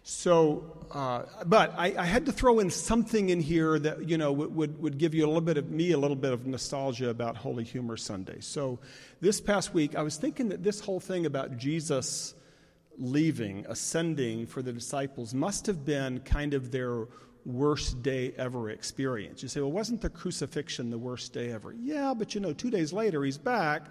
So, 0.08 0.86
uh, 0.92 1.22
but 1.46 1.74
I, 1.76 1.92
I, 1.98 2.04
had 2.04 2.26
to 2.26 2.32
throw 2.32 2.60
in 2.60 2.70
something 2.70 3.28
in 3.28 3.40
here 3.40 3.76
that, 3.76 4.08
you 4.08 4.16
know, 4.16 4.30
would, 4.30 4.80
would 4.80 4.98
give 4.98 5.14
you 5.14 5.24
a 5.24 5.26
little 5.26 5.40
bit 5.40 5.56
of 5.56 5.68
me, 5.68 5.90
a 5.90 5.98
little 5.98 6.16
bit 6.16 6.32
of 6.32 6.46
nostalgia 6.46 7.10
about 7.10 7.36
Holy 7.36 7.64
Humor 7.64 7.96
Sunday. 7.96 8.36
So 8.38 8.78
this 9.20 9.40
past 9.40 9.74
week, 9.74 9.96
I 9.96 10.02
was 10.02 10.16
thinking 10.16 10.50
that 10.50 10.62
this 10.62 10.78
whole 10.78 11.00
thing 11.00 11.26
about 11.26 11.56
Jesus 11.56 12.36
leaving, 12.96 13.66
ascending 13.68 14.46
for 14.46 14.62
the 14.62 14.72
disciples 14.72 15.34
must 15.34 15.66
have 15.66 15.84
been 15.84 16.20
kind 16.20 16.54
of 16.54 16.70
their 16.70 17.08
worst 17.44 18.00
day 18.04 18.32
ever 18.38 18.70
experience. 18.70 19.42
You 19.42 19.48
say, 19.48 19.60
well, 19.60 19.72
wasn't 19.72 20.02
the 20.02 20.10
crucifixion 20.10 20.90
the 20.90 20.98
worst 20.98 21.32
day 21.32 21.50
ever? 21.50 21.74
Yeah, 21.76 22.14
but 22.16 22.32
you 22.32 22.40
know, 22.40 22.52
two 22.52 22.70
days 22.70 22.92
later, 22.92 23.24
he's 23.24 23.38
back, 23.38 23.86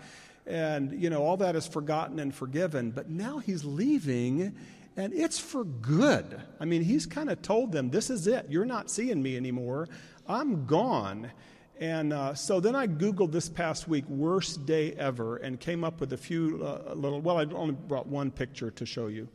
and, 0.48 0.94
you 0.94 1.10
know, 1.10 1.24
all 1.24 1.36
that 1.38 1.58
is 1.58 1.68
forgotten 1.68 2.20
and 2.20 2.34
forgiven. 2.34 2.92
But 2.92 3.10
now 3.10 3.40
he's 3.40 3.66
leaving 3.66 4.56
and 4.98 5.14
it's 5.14 5.40
for 5.40 5.64
good. 5.64 6.42
I 6.60 6.66
mean, 6.66 6.82
he's 6.82 7.06
kind 7.06 7.30
of 7.30 7.42
told 7.42 7.72
them, 7.72 7.90
This 7.90 8.10
is 8.10 8.28
it. 8.28 8.48
You're 8.50 8.66
not 8.66 8.90
seeing 8.90 9.22
me 9.22 9.36
anymore. 9.36 9.88
I'm 10.28 10.66
gone. 10.66 11.32
And 11.78 12.14
uh, 12.14 12.34
so 12.34 12.62
then 12.62 12.76
I 12.76 12.88
Googled 12.88 13.34
this 13.34 13.50
past 13.50 13.88
week, 13.88 14.08
worst 14.08 14.66
day 14.66 14.94
ever, 14.94 15.38
and 15.38 15.60
came 15.60 15.84
up 15.84 16.00
with 16.00 16.14
a 16.14 16.18
few 16.18 16.64
uh, 16.64 16.94
little, 16.94 17.20
well, 17.20 17.38
I 17.38 17.44
only 17.54 17.74
brought 17.74 18.08
one 18.08 18.32
picture 18.32 18.72
to 18.72 18.86
show 18.86 19.08
you. 19.08 19.28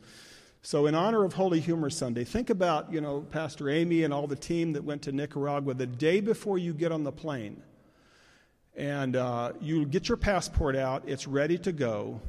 So, 0.63 0.85
in 0.85 0.93
honor 0.93 1.23
of 1.23 1.33
Holy 1.33 1.59
Humor 1.59 1.89
Sunday, 1.89 2.23
think 2.23 2.51
about, 2.51 2.91
you 2.91 3.01
know, 3.01 3.21
Pastor 3.21 3.69
Amy 3.69 4.03
and 4.03 4.13
all 4.13 4.27
the 4.27 4.35
team 4.35 4.73
that 4.73 4.83
went 4.83 5.01
to 5.03 5.11
Nicaragua 5.11 5.73
the 5.73 5.87
day 5.87 6.19
before 6.19 6.57
you 6.57 6.73
get 6.73 6.91
on 6.91 7.03
the 7.03 7.11
plane. 7.11 7.61
And 8.75 9.15
uh, 9.15 9.53
you 9.59 9.85
get 9.85 10.07
your 10.07 10.17
passport 10.17 10.75
out, 10.75 11.03
it's 11.07 11.27
ready 11.27 11.57
to 11.59 11.71
go. 11.71 12.21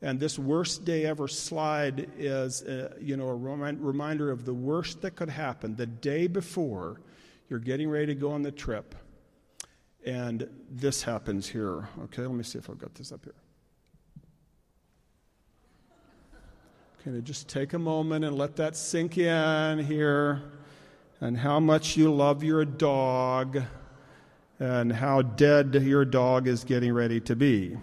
And 0.00 0.20
this 0.20 0.38
worst 0.38 0.84
day 0.84 1.06
ever 1.06 1.26
slide 1.26 2.08
is, 2.16 2.62
a, 2.62 2.90
uh, 2.90 2.94
you 3.00 3.16
know, 3.16 3.28
a 3.28 3.34
reminder 3.34 4.30
of 4.30 4.44
the 4.44 4.54
worst 4.54 5.02
that 5.02 5.16
could 5.16 5.30
happen 5.30 5.74
the 5.74 5.86
day 5.86 6.28
before 6.28 7.00
you're 7.48 7.58
getting 7.58 7.88
ready 7.90 8.06
to 8.06 8.14
go 8.14 8.30
on 8.30 8.42
the 8.42 8.52
trip. 8.52 8.94
And 10.04 10.48
this 10.70 11.02
happens 11.02 11.48
here. 11.48 11.88
Okay, 12.04 12.22
let 12.22 12.32
me 12.32 12.44
see 12.44 12.58
if 12.58 12.70
I've 12.70 12.78
got 12.78 12.94
this 12.94 13.10
up 13.10 13.24
here. 13.24 13.34
Can 17.02 17.14
you 17.14 17.20
just 17.20 17.48
take 17.48 17.72
a 17.72 17.78
moment 17.78 18.24
and 18.24 18.36
let 18.36 18.54
that 18.56 18.76
sink 18.76 19.18
in 19.18 19.78
here? 19.84 20.42
And 21.20 21.36
how 21.36 21.58
much 21.58 21.96
you 21.96 22.14
love 22.14 22.44
your 22.44 22.64
dog, 22.64 23.60
and 24.60 24.92
how 24.92 25.22
dead 25.22 25.74
your 25.74 26.04
dog 26.04 26.46
is 26.46 26.62
getting 26.62 26.92
ready 26.92 27.20
to 27.22 27.34
be. 27.34 27.76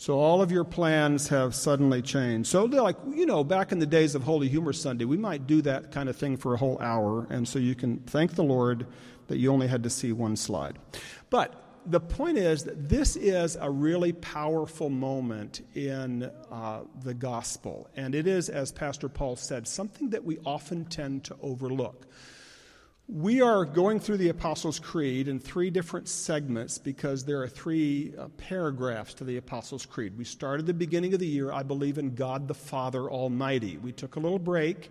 So 0.00 0.20
all 0.20 0.40
of 0.40 0.52
your 0.52 0.62
plans 0.62 1.26
have 1.28 1.56
suddenly 1.56 2.02
changed. 2.02 2.48
So, 2.48 2.66
like, 2.66 2.96
you 3.12 3.26
know, 3.26 3.42
back 3.42 3.72
in 3.72 3.80
the 3.80 3.86
days 3.86 4.14
of 4.14 4.22
Holy 4.22 4.48
Humor 4.48 4.72
Sunday, 4.72 5.04
we 5.04 5.16
might 5.16 5.48
do 5.48 5.60
that 5.62 5.90
kind 5.90 6.08
of 6.08 6.16
thing 6.16 6.36
for 6.36 6.54
a 6.54 6.56
whole 6.56 6.78
hour. 6.78 7.26
And 7.30 7.46
so 7.48 7.58
you 7.58 7.74
can 7.74 7.98
thank 8.06 8.36
the 8.36 8.44
Lord 8.44 8.86
that 9.26 9.38
you 9.38 9.50
only 9.50 9.66
had 9.66 9.82
to 9.82 9.90
see 9.90 10.12
one 10.12 10.36
slide. 10.36 10.78
But 11.30 11.80
the 11.84 11.98
point 11.98 12.38
is 12.38 12.62
that 12.64 12.88
this 12.88 13.16
is 13.16 13.56
a 13.60 13.68
really 13.68 14.12
powerful 14.12 14.88
moment 14.88 15.62
in 15.74 16.30
uh, 16.50 16.82
the 17.02 17.14
gospel. 17.14 17.88
And 17.96 18.14
it 18.14 18.28
is, 18.28 18.48
as 18.48 18.70
Pastor 18.70 19.08
Paul 19.08 19.34
said, 19.34 19.66
something 19.66 20.10
that 20.10 20.22
we 20.22 20.38
often 20.46 20.84
tend 20.84 21.24
to 21.24 21.36
overlook. 21.42 22.06
We 23.10 23.40
are 23.40 23.64
going 23.64 24.00
through 24.00 24.18
the 24.18 24.28
Apostles' 24.28 24.78
Creed 24.78 25.28
in 25.28 25.40
three 25.40 25.70
different 25.70 26.08
segments 26.08 26.76
because 26.76 27.24
there 27.24 27.40
are 27.40 27.48
three 27.48 28.12
uh, 28.18 28.28
paragraphs 28.36 29.14
to 29.14 29.24
the 29.24 29.38
Apostles' 29.38 29.86
Creed. 29.86 30.18
We 30.18 30.24
started 30.24 30.66
the 30.66 30.74
beginning 30.74 31.14
of 31.14 31.20
the 31.20 31.26
year, 31.26 31.50
I 31.50 31.62
believe 31.62 31.96
in 31.96 32.14
God 32.14 32.46
the 32.46 32.54
Father 32.54 33.10
Almighty. 33.10 33.78
We 33.78 33.92
took 33.92 34.16
a 34.16 34.20
little 34.20 34.38
break 34.38 34.90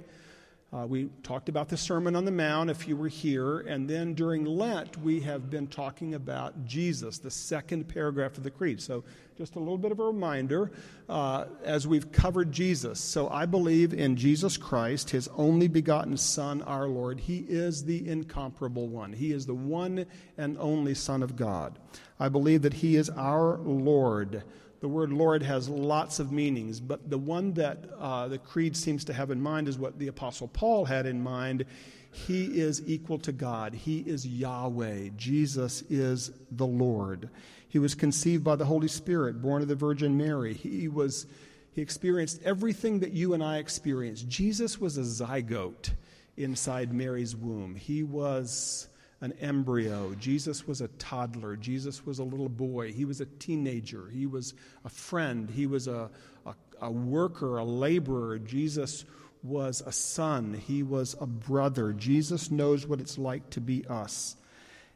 uh, 0.73 0.85
we 0.85 1.09
talked 1.23 1.47
about 1.47 1.69
the 1.69 1.77
Sermon 1.77 2.13
on 2.13 2.25
the 2.25 2.31
Mount 2.31 2.69
if 2.69 2.89
you 2.89 2.97
were 2.97 3.07
here, 3.07 3.59
and 3.59 3.89
then 3.89 4.13
during 4.13 4.43
Lent, 4.43 4.97
we 4.97 5.21
have 5.21 5.49
been 5.49 5.65
talking 5.67 6.13
about 6.13 6.65
Jesus, 6.65 7.19
the 7.19 7.31
second 7.31 7.87
paragraph 7.87 8.37
of 8.37 8.43
the 8.43 8.51
Creed. 8.51 8.81
So, 8.81 9.05
just 9.37 9.55
a 9.55 9.59
little 9.59 9.77
bit 9.77 9.93
of 9.93 9.99
a 9.99 10.03
reminder 10.03 10.71
uh, 11.07 11.45
as 11.63 11.87
we've 11.87 12.11
covered 12.11 12.51
Jesus. 12.51 12.99
So, 12.99 13.29
I 13.29 13.45
believe 13.45 13.93
in 13.93 14.17
Jesus 14.17 14.57
Christ, 14.57 15.09
his 15.09 15.29
only 15.37 15.69
begotten 15.69 16.17
Son, 16.17 16.61
our 16.63 16.89
Lord. 16.89 17.21
He 17.21 17.45
is 17.47 17.85
the 17.85 18.05
incomparable 18.05 18.89
one, 18.89 19.13
he 19.13 19.31
is 19.31 19.45
the 19.45 19.55
one 19.55 20.05
and 20.37 20.57
only 20.59 20.95
Son 20.95 21.23
of 21.23 21.37
God. 21.37 21.79
I 22.19 22.27
believe 22.27 22.63
that 22.63 22.73
he 22.73 22.97
is 22.97 23.09
our 23.11 23.57
Lord 23.59 24.43
the 24.79 24.87
word 24.87 25.11
Lord 25.11 25.41
has 25.43 25.69
lots 25.69 26.19
of 26.19 26.31
meanings, 26.31 26.79
but 26.79 27.09
the 27.09 27.17
one 27.17 27.53
that 27.53 27.85
uh, 27.97 28.27
the 28.27 28.37
Creed 28.37 28.75
seems 28.75 29.03
to 29.05 29.13
have 29.13 29.31
in 29.31 29.41
mind 29.41 29.67
is 29.67 29.77
what 29.77 29.97
the 29.97 30.07
Apostle 30.07 30.47
Paul 30.47 30.85
had 30.85 31.05
in 31.05 31.21
mind. 31.21 31.65
He 32.11 32.59
is 32.59 32.81
equal 32.87 33.19
to 33.19 33.31
God, 33.31 33.73
He 33.73 33.99
is 33.99 34.25
Yahweh. 34.25 35.09
Jesus 35.17 35.83
is 35.89 36.31
the 36.51 36.65
Lord. 36.65 37.29
He 37.69 37.79
was 37.79 37.95
conceived 37.95 38.43
by 38.43 38.55
the 38.55 38.65
Holy 38.65 38.87
Spirit, 38.87 39.41
born 39.41 39.61
of 39.61 39.67
the 39.67 39.75
Virgin 39.75 40.17
Mary. 40.17 40.53
He 40.53 40.87
was. 40.87 41.25
He 41.73 41.83
experienced 41.83 42.41
everything 42.43 43.01
that 43.01 43.11
you 43.11 43.35
and 43.35 43.43
I 43.43 43.57
experience. 43.57 44.23
Jesus 44.23 44.79
was 44.79 44.97
a 44.97 45.01
zygote 45.01 45.91
inside 46.35 46.91
Mary's 46.91 47.35
womb. 47.35 47.75
He 47.75 48.01
was 48.01 48.87
an 49.21 49.33
embryo. 49.41 50.13
Jesus 50.15 50.67
was 50.67 50.81
a 50.81 50.87
toddler. 50.89 51.55
Jesus 51.55 52.05
was 52.05 52.19
a 52.19 52.23
little 52.23 52.49
boy. 52.49 52.91
He 52.91 53.05
was 53.05 53.19
a 53.19 53.25
teenager. 53.25 54.07
He 54.09 54.25
was 54.25 54.53
a 54.85 54.89
friend. 54.89 55.49
He 55.49 55.65
was 55.65 55.87
a, 55.87 56.09
a, 56.45 56.53
a, 56.81 56.91
worker, 56.91 57.57
a 57.57 57.63
laborer. 57.63 58.37
Jesus 58.39 59.05
was 59.41 59.81
a 59.85 59.91
son. 59.91 60.53
He 60.53 60.83
was 60.83 61.15
a 61.19 61.25
brother. 61.25 61.93
Jesus 61.93 62.51
knows 62.51 62.85
what 62.85 62.99
it's 62.99 63.17
like 63.17 63.49
to 63.51 63.61
be 63.61 63.85
us. 63.87 64.35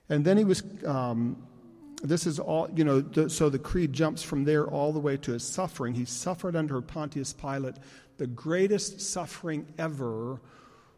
And 0.08 0.24
then 0.24 0.38
he 0.38 0.44
was, 0.44 0.62
um, 0.86 1.48
this 2.04 2.28
is 2.28 2.38
all, 2.38 2.70
you 2.75 2.84
know, 2.84 3.01
the, 3.01 3.30
so 3.30 3.50
the 3.50 3.60
creed 3.60 3.94
jumps 3.94 4.22
from 4.22 4.44
there 4.44 4.68
all 4.68 4.94
the 4.94 5.00
way 5.00 5.18
to 5.18 5.32
his 5.32 5.48
suffering. 5.48 5.96
He 5.96 6.06
suffered 6.06 6.56
under 6.56 6.80
Pontius 6.82 7.34
Pilate, 7.34 7.75
the 8.18 8.28
greatest 8.28 9.01
suffering 9.01 9.66
ever 9.80 10.40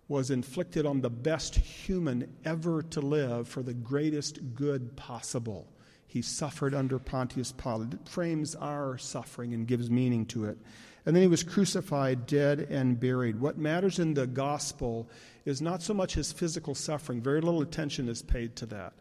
was 0.07 0.31
inflicted 0.31 0.85
on 0.85 1.01
the 1.01 1.09
best 1.09 1.55
human 1.55 2.31
ever 2.45 2.81
to 2.81 2.99
live 3.01 3.47
for 3.47 3.63
the 3.63 3.73
greatest 3.73 4.55
good 4.55 4.95
possible. 4.95 5.67
He 6.05 6.21
suffered 6.21 6.73
under 6.73 6.99
Pontius 6.99 7.51
Pilate. 7.51 7.93
It 7.93 8.07
frames 8.07 8.55
our 8.55 8.97
suffering 8.97 9.53
and 9.53 9.67
gives 9.67 9.89
meaning 9.89 10.25
to 10.27 10.45
it. 10.45 10.57
And 11.05 11.15
then 11.15 11.23
he 11.23 11.27
was 11.27 11.43
crucified, 11.43 12.27
dead, 12.27 12.67
and 12.69 12.99
buried. 12.99 13.39
What 13.39 13.57
matters 13.57 13.99
in 13.99 14.13
the 14.13 14.27
gospel 14.27 15.09
is 15.45 15.61
not 15.61 15.81
so 15.81 15.93
much 15.93 16.13
his 16.13 16.31
physical 16.31 16.75
suffering, 16.75 17.21
very 17.21 17.41
little 17.41 17.61
attention 17.61 18.07
is 18.07 18.21
paid 18.21 18.55
to 18.57 18.65
that. 18.67 18.93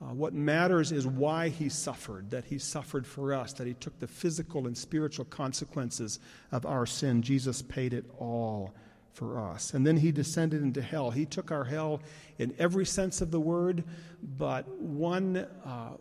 Uh, 0.00 0.14
what 0.14 0.32
matters 0.32 0.92
is 0.92 1.06
why 1.06 1.48
he 1.48 1.68
suffered, 1.68 2.30
that 2.30 2.44
he 2.44 2.58
suffered 2.58 3.04
for 3.04 3.34
us, 3.34 3.52
that 3.54 3.66
he 3.66 3.74
took 3.74 3.98
the 3.98 4.06
physical 4.06 4.68
and 4.68 4.78
spiritual 4.78 5.24
consequences 5.24 6.20
of 6.52 6.64
our 6.64 6.86
sin. 6.86 7.20
Jesus 7.20 7.62
paid 7.62 7.92
it 7.92 8.04
all 8.18 8.74
for 9.18 9.40
us. 9.40 9.74
And 9.74 9.84
then 9.84 9.96
he 9.96 10.12
descended 10.12 10.62
into 10.62 10.80
hell. 10.80 11.10
He 11.10 11.26
took 11.26 11.50
our 11.50 11.64
hell 11.64 12.00
in 12.38 12.54
every 12.58 12.86
sense 12.86 13.20
of 13.20 13.32
the 13.32 13.40
word, 13.40 13.82
but 14.22 14.68
one, 14.80 15.44
uh, 15.64 15.94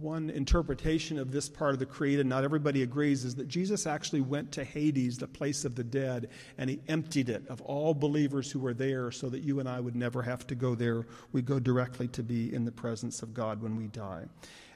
one 0.00 0.30
interpretation 0.30 1.16
of 1.16 1.30
this 1.30 1.48
part 1.48 1.74
of 1.74 1.78
the 1.78 1.86
creed, 1.86 2.18
and 2.18 2.28
not 2.28 2.42
everybody 2.42 2.82
agrees, 2.82 3.24
is 3.24 3.36
that 3.36 3.46
Jesus 3.46 3.86
actually 3.86 4.20
went 4.20 4.50
to 4.52 4.64
Hades, 4.64 5.16
the 5.16 5.28
place 5.28 5.64
of 5.64 5.76
the 5.76 5.84
dead, 5.84 6.28
and 6.58 6.68
he 6.68 6.80
emptied 6.88 7.28
it 7.28 7.46
of 7.48 7.60
all 7.60 7.94
believers 7.94 8.50
who 8.50 8.58
were 8.58 8.74
there 8.74 9.12
so 9.12 9.28
that 9.28 9.42
you 9.42 9.60
and 9.60 9.68
I 9.68 9.78
would 9.78 9.94
never 9.94 10.20
have 10.20 10.44
to 10.48 10.56
go 10.56 10.74
there. 10.74 11.06
We 11.30 11.42
go 11.42 11.60
directly 11.60 12.08
to 12.08 12.22
be 12.24 12.52
in 12.52 12.64
the 12.64 12.72
presence 12.72 13.22
of 13.22 13.32
God 13.32 13.62
when 13.62 13.76
we 13.76 13.86
die. 13.86 14.24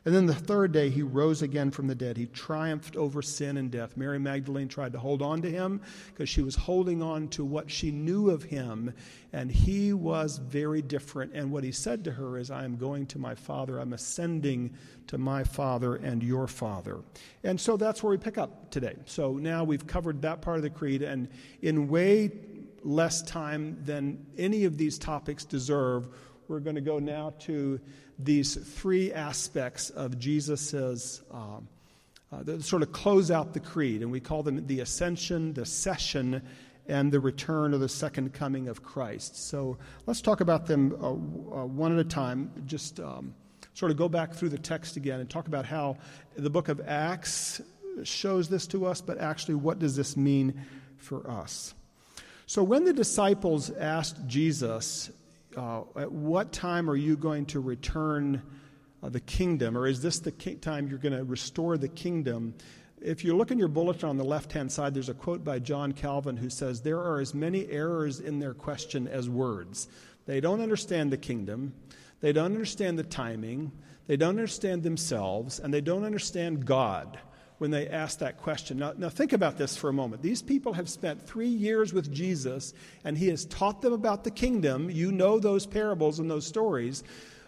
And 0.06 0.14
then 0.14 0.26
the 0.26 0.34
third 0.34 0.72
day, 0.72 0.90
he 0.90 1.02
rose 1.02 1.40
again 1.40 1.70
from 1.70 1.86
the 1.86 1.94
dead. 1.94 2.18
He 2.18 2.26
triumphed 2.26 2.94
over 2.94 3.22
sin 3.22 3.56
and 3.56 3.70
death. 3.70 3.96
Mary 3.96 4.18
Magdalene 4.18 4.68
tried 4.68 4.92
to 4.92 4.98
hold 4.98 5.22
on 5.22 5.40
to 5.40 5.50
him 5.50 5.80
because 6.08 6.28
she 6.28 6.42
was 6.42 6.54
holding 6.54 7.02
on 7.02 7.28
to 7.28 7.44
what 7.44 7.70
she 7.70 7.90
knew 7.90 8.28
of 8.28 8.42
him, 8.42 8.92
and 9.32 9.50
he 9.50 9.94
was 9.94 10.36
very 10.36 10.82
different. 10.82 11.32
And 11.32 11.50
what 11.50 11.64
he 11.64 11.72
said 11.72 12.04
to 12.04 12.10
her 12.12 12.36
is, 12.36 12.50
I 12.50 12.64
am 12.64 12.76
going 12.76 13.06
to 13.06 13.18
my 13.18 13.34
Father. 13.34 13.78
I'm 13.78 13.94
ascending 13.94 14.74
to 15.06 15.16
my 15.16 15.42
Father 15.42 15.96
and 15.96 16.22
your 16.22 16.46
Father. 16.48 17.00
And 17.42 17.58
so 17.58 17.78
that's 17.78 18.02
where 18.02 18.10
we 18.10 18.18
pick 18.18 18.36
up 18.36 18.70
today. 18.70 18.96
So 19.06 19.32
now 19.32 19.64
we've 19.64 19.86
covered 19.86 20.20
that 20.22 20.42
part 20.42 20.58
of 20.58 20.62
the 20.62 20.70
creed, 20.70 21.00
and 21.00 21.28
in 21.62 21.88
way 21.88 22.30
less 22.82 23.22
time 23.22 23.78
than 23.86 24.26
any 24.36 24.64
of 24.64 24.76
these 24.76 24.98
topics 24.98 25.46
deserve, 25.46 26.10
we're 26.46 26.60
going 26.60 26.76
to 26.76 26.82
go 26.82 26.98
now 26.98 27.32
to 27.38 27.80
these 28.18 28.54
three 28.54 29.12
aspects 29.12 29.90
of 29.90 30.18
Jesus's. 30.18 31.22
Um, 31.30 31.68
uh, 32.32 32.42
that 32.42 32.64
sort 32.64 32.82
of 32.82 32.90
close 32.90 33.30
out 33.30 33.52
the 33.52 33.60
creed, 33.60 34.02
and 34.02 34.10
we 34.10 34.18
call 34.18 34.42
them 34.42 34.66
the 34.66 34.80
ascension, 34.80 35.52
the 35.52 35.64
session, 35.64 36.42
and 36.88 37.12
the 37.12 37.20
return 37.20 37.72
or 37.72 37.78
the 37.78 37.88
second 37.88 38.32
coming 38.32 38.68
of 38.68 38.82
Christ. 38.82 39.48
So 39.48 39.78
let's 40.06 40.20
talk 40.20 40.40
about 40.40 40.66
them 40.66 40.96
uh, 41.00 41.10
uh, 41.10 41.66
one 41.66 41.92
at 41.92 41.98
a 41.98 42.08
time. 42.08 42.50
Just 42.66 42.98
um, 42.98 43.34
sort 43.74 43.90
of 43.90 43.96
go 43.96 44.08
back 44.08 44.32
through 44.32 44.50
the 44.50 44.58
text 44.58 44.96
again 44.96 45.20
and 45.20 45.30
talk 45.30 45.46
about 45.46 45.64
how 45.64 45.96
the 46.36 46.50
book 46.50 46.68
of 46.68 46.80
Acts 46.86 47.60
shows 48.02 48.48
this 48.48 48.66
to 48.68 48.86
us, 48.86 49.00
but 49.00 49.18
actually, 49.18 49.54
what 49.54 49.78
does 49.78 49.96
this 49.96 50.16
mean 50.16 50.64
for 50.96 51.28
us? 51.30 51.74
So 52.46 52.62
when 52.62 52.84
the 52.84 52.92
disciples 52.92 53.70
asked 53.70 54.26
Jesus 54.26 55.10
uh, 55.56 55.82
at 55.96 56.10
what 56.10 56.52
time 56.52 56.90
are 56.90 56.96
you 56.96 57.16
going 57.16 57.46
to 57.46 57.60
return 57.60 58.42
uh, 59.02 59.08
the 59.08 59.20
kingdom, 59.20 59.76
or 59.76 59.86
is 59.86 60.02
this 60.02 60.18
the 60.18 60.32
ki- 60.32 60.56
time 60.56 60.88
you're 60.88 60.98
going 60.98 61.16
to 61.16 61.24
restore 61.24 61.76
the 61.76 61.88
kingdom? 61.88 62.54
If 63.00 63.24
you 63.24 63.36
look 63.36 63.50
in 63.50 63.58
your 63.58 63.68
bulletin 63.68 64.08
on 64.08 64.16
the 64.16 64.24
left 64.24 64.52
hand 64.52 64.72
side, 64.72 64.94
there's 64.94 65.08
a 65.08 65.14
quote 65.14 65.44
by 65.44 65.58
John 65.58 65.92
Calvin 65.92 66.36
who 66.36 66.48
says, 66.48 66.80
There 66.80 66.98
are 66.98 67.20
as 67.20 67.34
many 67.34 67.68
errors 67.68 68.20
in 68.20 68.38
their 68.38 68.54
question 68.54 69.06
as 69.06 69.28
words. 69.28 69.88
They 70.26 70.40
don't 70.40 70.60
understand 70.60 71.12
the 71.12 71.18
kingdom, 71.18 71.74
they 72.20 72.32
don't 72.32 72.46
understand 72.46 72.98
the 72.98 73.04
timing, 73.04 73.72
they 74.06 74.16
don't 74.16 74.30
understand 74.30 74.82
themselves, 74.82 75.60
and 75.60 75.72
they 75.72 75.82
don't 75.82 76.04
understand 76.04 76.64
God 76.64 77.18
when 77.58 77.70
they 77.70 77.88
ask 77.88 78.18
that 78.18 78.38
question. 78.38 78.78
Now, 78.78 78.94
now, 78.96 79.08
think 79.08 79.32
about 79.32 79.56
this 79.56 79.76
for 79.76 79.88
a 79.88 79.92
moment. 79.92 80.22
These 80.22 80.42
people 80.42 80.72
have 80.72 80.88
spent 80.88 81.26
three 81.26 81.48
years 81.48 81.92
with 81.92 82.12
Jesus, 82.12 82.74
and 83.04 83.16
he 83.16 83.28
has 83.28 83.44
taught 83.44 83.80
them 83.80 83.92
about 83.92 84.24
the 84.24 84.30
kingdom. 84.30 84.90
You 84.90 85.12
know 85.12 85.38
those 85.38 85.66
parables 85.66 86.18
and 86.18 86.30
those 86.30 86.46
stories. 86.46 87.04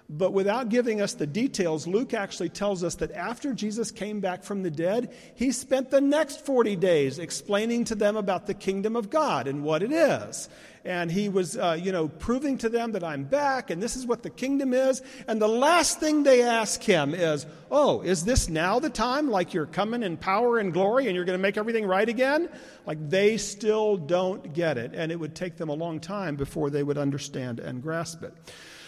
But 0.08 0.32
without 0.32 0.68
giving 0.68 1.00
us 1.00 1.14
the 1.14 1.26
details, 1.26 1.86
Luke 1.86 2.14
actually 2.14 2.50
tells 2.50 2.84
us 2.84 2.94
that 2.96 3.10
after 3.10 3.52
Jesus 3.52 3.90
came 3.90 4.20
back 4.20 4.44
from 4.44 4.62
the 4.62 4.70
dead, 4.70 5.12
he 5.34 5.50
spent 5.50 5.90
the 5.90 6.00
next 6.00 6.46
40 6.46 6.76
days 6.76 7.18
explaining 7.18 7.84
to 7.86 7.96
them 7.96 8.16
about 8.16 8.46
the 8.46 8.54
kingdom 8.54 8.94
of 8.94 9.10
God 9.10 9.48
and 9.48 9.64
what 9.64 9.82
it 9.82 9.90
is. 9.90 10.48
And 10.86 11.10
he 11.10 11.28
was, 11.28 11.56
uh, 11.56 11.76
you 11.80 11.90
know, 11.90 12.06
proving 12.08 12.58
to 12.58 12.68
them 12.68 12.92
that 12.92 13.02
I'm 13.02 13.24
back 13.24 13.70
and 13.70 13.82
this 13.82 13.96
is 13.96 14.06
what 14.06 14.22
the 14.22 14.30
kingdom 14.30 14.72
is. 14.72 15.02
And 15.26 15.42
the 15.42 15.48
last 15.48 15.98
thing 15.98 16.22
they 16.22 16.42
ask 16.42 16.82
him 16.82 17.12
is, 17.12 17.44
Oh, 17.70 18.02
is 18.02 18.24
this 18.24 18.48
now 18.48 18.78
the 18.78 18.88
time? 18.88 19.28
Like 19.28 19.52
you're 19.52 19.66
coming 19.66 20.04
in 20.04 20.16
power 20.16 20.58
and 20.58 20.72
glory 20.72 21.06
and 21.06 21.16
you're 21.16 21.24
going 21.24 21.38
to 21.38 21.42
make 21.42 21.56
everything 21.56 21.86
right 21.86 22.08
again? 22.08 22.48
Like 22.86 23.10
they 23.10 23.36
still 23.36 23.96
don't 23.96 24.54
get 24.54 24.78
it. 24.78 24.92
And 24.94 25.10
it 25.10 25.18
would 25.18 25.34
take 25.34 25.56
them 25.56 25.68
a 25.68 25.74
long 25.74 25.98
time 25.98 26.36
before 26.36 26.70
they 26.70 26.84
would 26.84 26.98
understand 26.98 27.58
and 27.58 27.82
grasp 27.82 28.22
it. 28.22 28.32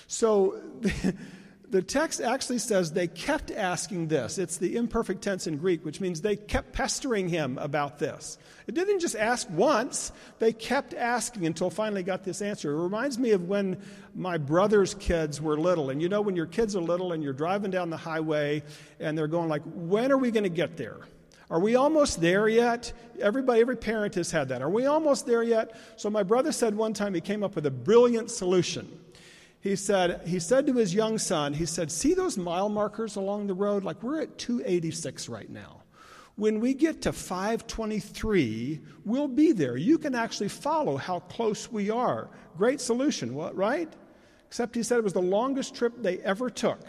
So 0.07 0.61
the 1.71 1.83
text 1.83 2.21
actually 2.21 2.59
says 2.59 2.93
they 2.93 3.09
kept 3.09 3.51
asking 3.51 4.09
this. 4.09 4.39
It's 4.39 4.57
the 4.57 4.77
imperfect 4.77 5.23
tense 5.23 5.47
in 5.47 5.59
Greek, 5.59 5.85
which 5.85 6.01
means 6.01 6.21
they 6.21 6.37
kept 6.37 6.73
pestering 6.73 7.29
him 7.29 7.59
about 7.59 7.99
this. 7.99 8.39
It 8.67 8.75
didn't 8.75 9.01
just 9.01 9.17
ask 9.17 9.49
once, 9.51 10.13
they 10.39 10.53
kept 10.53 10.95
asking 10.95 11.47
until 11.47 11.71
finally 11.71 12.03
got 12.03 12.25
this 12.25 12.43
answer. 12.43 12.73
It 12.73 12.83
reminds 12.83 13.19
me 13.19 13.33
of 13.33 13.49
when 13.49 13.83
my 14.15 14.39
brother's 14.39 14.95
kids 14.95 15.41
were 15.41 15.59
little. 15.59 15.91
And 15.91 16.01
you 16.01 16.09
know, 16.09 16.21
when 16.21 16.37
your 16.37 16.47
kids 16.47 16.75
are 16.75 16.81
little 16.81 17.13
and 17.13 17.23
you're 17.23 17.33
driving 17.33 17.71
down 17.71 17.91
the 17.91 17.97
highway 17.97 18.63
and 18.99 19.17
they're 19.17 19.29
going 19.29 19.49
like, 19.49 19.63
when 19.65 20.11
are 20.11 20.19
we 20.19 20.31
going 20.31 20.45
to 20.45 20.51
get 20.51 20.77
there? 20.77 20.99
Are 21.51 21.61
we 21.61 21.77
almost 21.77 22.21
there 22.21 22.47
yet? 22.47 22.93
Everybody, 23.21 23.61
every 23.61 23.77
parent 23.77 24.15
has 24.17 24.31
had 24.31 24.51
that. 24.51 24.61
Are 24.61 24.69
we 24.69 24.85
almost 24.85 25.25
there 25.25 25.43
yet? 25.43 25.79
So 25.97 26.11
my 26.11 26.23
brother 26.23 26.53
said 26.53 26.75
one 26.75 26.93
time 26.93 27.15
he 27.15 27.23
came 27.23 27.43
up 27.43 27.55
with 27.55 27.65
a 27.65 27.71
brilliant 27.71 28.31
solution 28.31 28.87
he 29.61 29.75
said, 29.77 30.23
he 30.27 30.39
said 30.39 30.67
to 30.67 30.75
his 30.75 30.95
young 30.95 31.19
son, 31.19 31.53
he 31.53 31.67
said, 31.67 31.91
See 31.91 32.15
those 32.15 32.39
mile 32.39 32.69
markers 32.69 33.17
along 33.17 33.47
the 33.47 33.55
road? 33.55 33.85
Like 33.85 34.03
we're 34.03 34.23
at 34.23 34.39
286 34.39 35.29
right 35.29 35.51
now. 35.51 35.83
When 36.37 36.61
we 36.61 36.75
get 36.75 37.03
to 37.03 37.13
523, 37.13 38.81
we'll 39.05 39.27
be 39.27 39.51
there. 39.51 39.77
You 39.77 39.99
can 39.99 40.15
actually 40.15 40.49
follow 40.49 40.97
how 40.97 41.19
close 41.21 41.71
we 41.71 41.91
are. 41.91 42.29
Great 42.57 42.81
solution, 42.81 43.35
what, 43.35 43.57
right? 43.57 43.93
Except 44.47 44.77
he 44.77 44.85
said 44.85 44.99
it 44.99 45.05
was 45.05 45.13
the 45.13 45.21
longest 45.21 45.75
trip 45.75 45.95
they 46.01 46.19
ever 46.19 46.49
took 46.49 46.81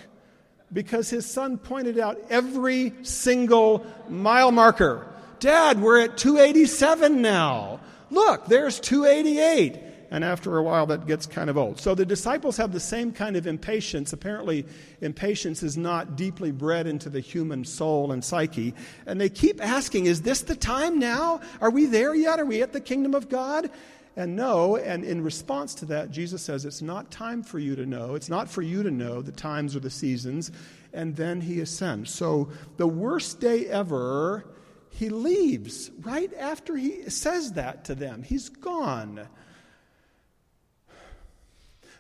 because 0.72 1.10
his 1.10 1.26
son 1.26 1.58
pointed 1.58 1.98
out 1.98 2.20
every 2.30 2.94
single 3.02 3.86
mile 4.08 4.52
marker. 4.52 5.08
Dad, 5.40 5.82
we're 5.82 6.02
at 6.02 6.18
287 6.18 7.22
now. 7.22 7.80
Look, 8.12 8.46
there's 8.46 8.80
288 8.80 9.89
and 10.12 10.24
after 10.24 10.58
a 10.58 10.64
while 10.64 10.86
that 10.88 11.06
gets 11.06 11.26
kind 11.26 11.50
of 11.50 11.58
old. 11.58 11.80
So 11.80 11.94
the 11.94 12.06
disciples 12.06 12.58
have 12.58 12.72
the 12.72 12.80
same 12.80 13.12
kind 13.12 13.36
of 13.36 13.46
impatience. 13.46 14.12
Apparently, 14.12 14.66
impatience 15.02 15.62
is 15.62 15.78
not 15.78 16.16
deeply 16.16 16.52
bred 16.52 16.88
into 16.88 17.10
the 17.10 17.20
human 17.20 17.64
soul 17.64 18.12
and 18.12 18.24
psyche. 18.24 18.74
And 19.06 19.22
they 19.22 19.30
keep 19.30 19.64
asking, 19.64 20.08
Is 20.08 20.22
this 20.22 20.42
the 20.42 20.56
time 20.56 21.00
now? 21.00 21.42
Are 21.62 21.70
we 21.70 21.86
there 21.86 22.16
yet? 22.16 22.40
Are 22.40 22.46
we 22.46 22.62
at 22.62 22.74
the 22.74 22.82
kingdom 22.82 23.14
of 23.14 23.30
God? 23.30 23.70
And 24.16 24.36
no, 24.36 24.76
and 24.76 25.06
in 25.06 25.24
response 25.24 25.76
to 25.76 25.86
that, 25.86 26.12
Jesus 26.12 26.42
says, 26.42 26.66
It's 26.66 26.82
not 26.82 27.12
time 27.12 27.44
for 27.44 27.60
you 27.60 27.76
to 27.76 27.86
know. 27.86 28.16
It's 28.16 28.30
not 28.30 28.50
for 28.50 28.62
you 28.62 28.84
to 28.84 28.92
know 28.92 29.22
the 29.22 29.32
times 29.32 29.76
or 29.76 29.80
the 29.80 29.90
seasons. 29.90 30.52
And 30.92 31.16
then 31.16 31.40
he 31.40 31.62
ascends. 31.62 32.12
So 32.12 32.50
the 32.78 32.88
worst 32.88 33.40
day 33.40 33.68
ever, 33.68 34.46
he 34.90 35.10
leaves 35.10 35.92
right 36.02 36.34
after 36.34 36.76
he 36.76 37.10
says 37.10 37.54
that 37.54 37.86
to 37.86 37.96
them. 37.96 38.24
He's 38.24 38.50
gone. 38.50 39.28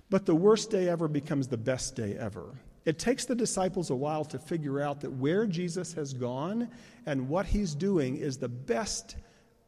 But 0.10 0.26
the 0.26 0.36
worst 0.36 0.72
day 0.72 0.90
ever 0.90 1.08
becomes 1.08 1.48
the 1.48 1.58
best 1.58 1.96
day 1.96 2.16
ever. 2.18 2.56
It 2.86 2.98
takes 2.98 3.26
the 3.26 3.36
disciples 3.36 3.90
a 3.90 3.96
while 3.96 4.26
to 4.26 4.40
figure 4.40 4.82
out 4.82 5.02
that 5.02 5.12
where 5.12 5.46
Jesus 5.46 5.94
has 5.94 6.14
gone 6.14 6.70
and 7.06 7.30
what 7.30 7.46
he's 7.46 7.76
doing 7.76 8.18
is 8.18 8.38
the 8.38 8.50
best 8.50 9.16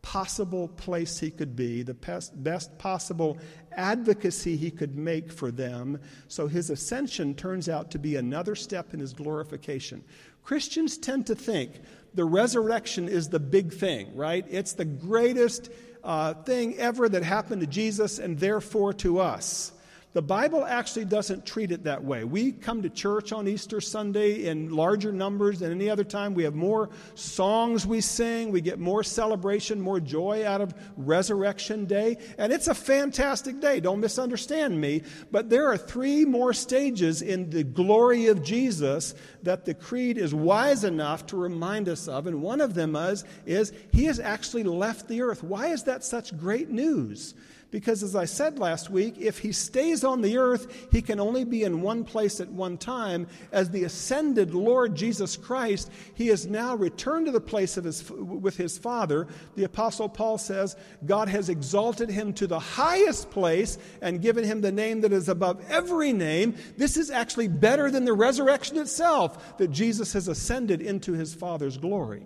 possible 0.02 0.68
place 0.68 1.20
he 1.20 1.30
could 1.30 1.56
be, 1.56 1.84
the 1.84 1.94
best, 1.94 2.44
best 2.44 2.76
possible 2.80 3.38
advocacy 3.74 4.58
he 4.58 4.72
could 4.72 4.96
make 4.96 5.32
for 5.32 5.52
them. 5.52 6.00
So 6.28 6.48
his 6.48 6.72
ascension 6.72 7.36
turns 7.36 7.70
out 7.70 7.92
to 7.92 8.00
be 8.00 8.16
another 8.16 8.56
step 8.56 8.94
in 8.94 9.00
his 9.00 9.14
glorification. 9.14 10.04
Christians 10.44 10.98
tend 10.98 11.28
to 11.28 11.36
think 11.36 11.82
the 12.14 12.26
resurrection 12.26 13.08
is 13.08 13.30
the 13.30 13.40
big 13.40 13.72
thing, 13.72 14.16
right? 14.16 14.46
It's 14.50 14.74
the 14.74 14.86
greatest 14.86 15.70
uh, 16.04 16.34
thing 16.34 16.78
ever 16.78 17.08
that 17.08 17.24
happened 17.24 17.62
to 17.62 17.68
Jesus 17.68 18.18
and 18.18 18.40
therefore 18.40 18.94
to 18.94 19.20
us. 19.20 19.74
The 20.14 20.22
Bible 20.22 20.66
actually 20.66 21.06
doesn't 21.06 21.46
treat 21.46 21.72
it 21.72 21.86
that 21.86 22.04
way. 22.04 22.26
We 22.26 22.52
come 22.52 22.82
to 22.82 22.90
church 22.90 23.32
on 23.32 23.48
Easter 23.48 23.80
Sunday 23.80 24.48
in 24.48 24.70
larger 24.70 25.14
numbers 25.14 25.60
than 25.60 25.72
any 25.72 25.90
other 25.90 26.04
time. 26.04 26.34
We 26.34 26.44
have 26.44 26.54
more 26.54 26.90
songs 27.16 27.88
we 27.88 28.02
sing. 28.02 28.52
We 28.52 28.60
get 28.60 28.78
more 28.78 29.04
celebration, 29.04 29.80
more 29.80 30.02
joy 30.02 30.46
out 30.46 30.60
of 30.60 30.74
Resurrection 30.98 31.86
Day. 31.86 32.18
And 32.38 32.52
it's 32.52 32.68
a 32.68 32.76
fantastic 32.76 33.62
day. 33.62 33.80
Don't 33.80 34.02
misunderstand 34.02 34.82
me. 34.82 35.04
But 35.32 35.50
there 35.50 35.72
are 35.72 35.78
three 35.78 36.26
more 36.26 36.52
stages 36.52 37.22
in 37.22 37.50
the 37.50 37.64
glory 37.64 38.28
of 38.28 38.44
Jesus 38.44 39.16
that 39.44 39.64
the 39.64 39.74
Creed 39.74 40.18
is 40.18 40.36
wise 40.36 40.84
enough 40.84 41.26
to 41.28 41.38
remind 41.38 41.88
us 41.88 42.10
of. 42.10 42.28
And 42.28 42.42
one 42.42 42.60
of 42.60 42.74
them 42.74 42.98
is, 42.98 43.24
is 43.46 43.72
He 43.94 44.06
has 44.06 44.20
actually 44.20 44.64
left 44.64 45.08
the 45.08 45.22
earth. 45.22 45.42
Why 45.42 45.68
is 45.68 45.84
that 45.86 46.04
such 46.04 46.38
great 46.38 46.70
news? 46.70 47.34
Because, 47.72 48.04
as 48.04 48.18
I 48.18 48.26
said 48.26 48.60
last 48.60 48.90
week, 48.90 49.16
if 49.18 49.40
he 49.40 49.54
stays 49.54 50.04
on 50.04 50.22
the 50.22 50.38
earth, 50.38 50.90
he 50.92 51.02
can 51.02 51.22
only 51.22 51.46
be 51.46 51.64
in 51.64 51.82
one 51.82 52.04
place 52.04 52.42
at 52.42 52.50
one 52.50 52.78
time. 52.78 53.28
As 53.54 53.70
the 53.70 53.86
ascended 53.86 54.54
Lord 54.54 54.94
Jesus 54.94 55.38
Christ, 55.38 55.90
he 56.14 56.28
has 56.28 56.46
now 56.46 56.76
returned 56.76 57.28
to 57.28 57.32
the 57.32 57.40
place 57.40 57.78
of 57.78 57.86
his, 57.86 58.10
with 58.12 58.58
his 58.58 58.78
Father. 58.78 59.26
The 59.56 59.64
Apostle 59.64 60.10
Paul 60.10 60.38
says, 60.38 60.76
God 61.06 61.30
has 61.30 61.48
exalted 61.48 62.10
him 62.10 62.34
to 62.34 62.46
the 62.46 62.60
highest 62.60 63.32
place 63.32 63.78
and 64.02 64.22
given 64.22 64.44
him 64.44 64.60
the 64.60 64.72
name 64.74 65.00
that 65.02 65.14
is 65.14 65.30
above 65.30 65.64
every 65.70 66.12
name. 66.12 66.56
This 66.76 66.98
is 66.98 67.10
actually 67.10 67.48
better 67.48 67.90
than 67.90 68.04
the 68.04 68.12
resurrection 68.12 68.78
itself, 68.80 69.58
that 69.60 69.72
Jesus 69.72 70.12
has 70.12 70.28
ascended 70.28 70.82
into 70.82 71.14
his 71.14 71.34
Father's 71.34 71.78
glory. 71.78 72.24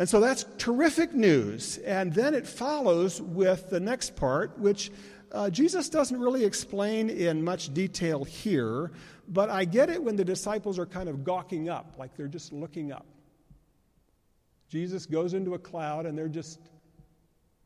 And 0.00 0.08
so 0.08 0.18
that's 0.18 0.46
terrific 0.56 1.12
news. 1.12 1.76
And 1.76 2.10
then 2.10 2.32
it 2.32 2.46
follows 2.46 3.20
with 3.20 3.68
the 3.68 3.80
next 3.80 4.16
part, 4.16 4.58
which 4.58 4.90
uh, 5.30 5.50
Jesus 5.50 5.90
doesn't 5.90 6.18
really 6.18 6.42
explain 6.42 7.10
in 7.10 7.44
much 7.44 7.74
detail 7.74 8.24
here, 8.24 8.92
but 9.28 9.50
I 9.50 9.66
get 9.66 9.90
it 9.90 10.02
when 10.02 10.16
the 10.16 10.24
disciples 10.24 10.78
are 10.78 10.86
kind 10.86 11.10
of 11.10 11.22
gawking 11.22 11.68
up, 11.68 11.96
like 11.98 12.16
they're 12.16 12.28
just 12.28 12.50
looking 12.50 12.92
up. 12.92 13.04
Jesus 14.70 15.04
goes 15.04 15.34
into 15.34 15.52
a 15.52 15.58
cloud 15.58 16.06
and 16.06 16.16
they're 16.16 16.28
just 16.28 16.60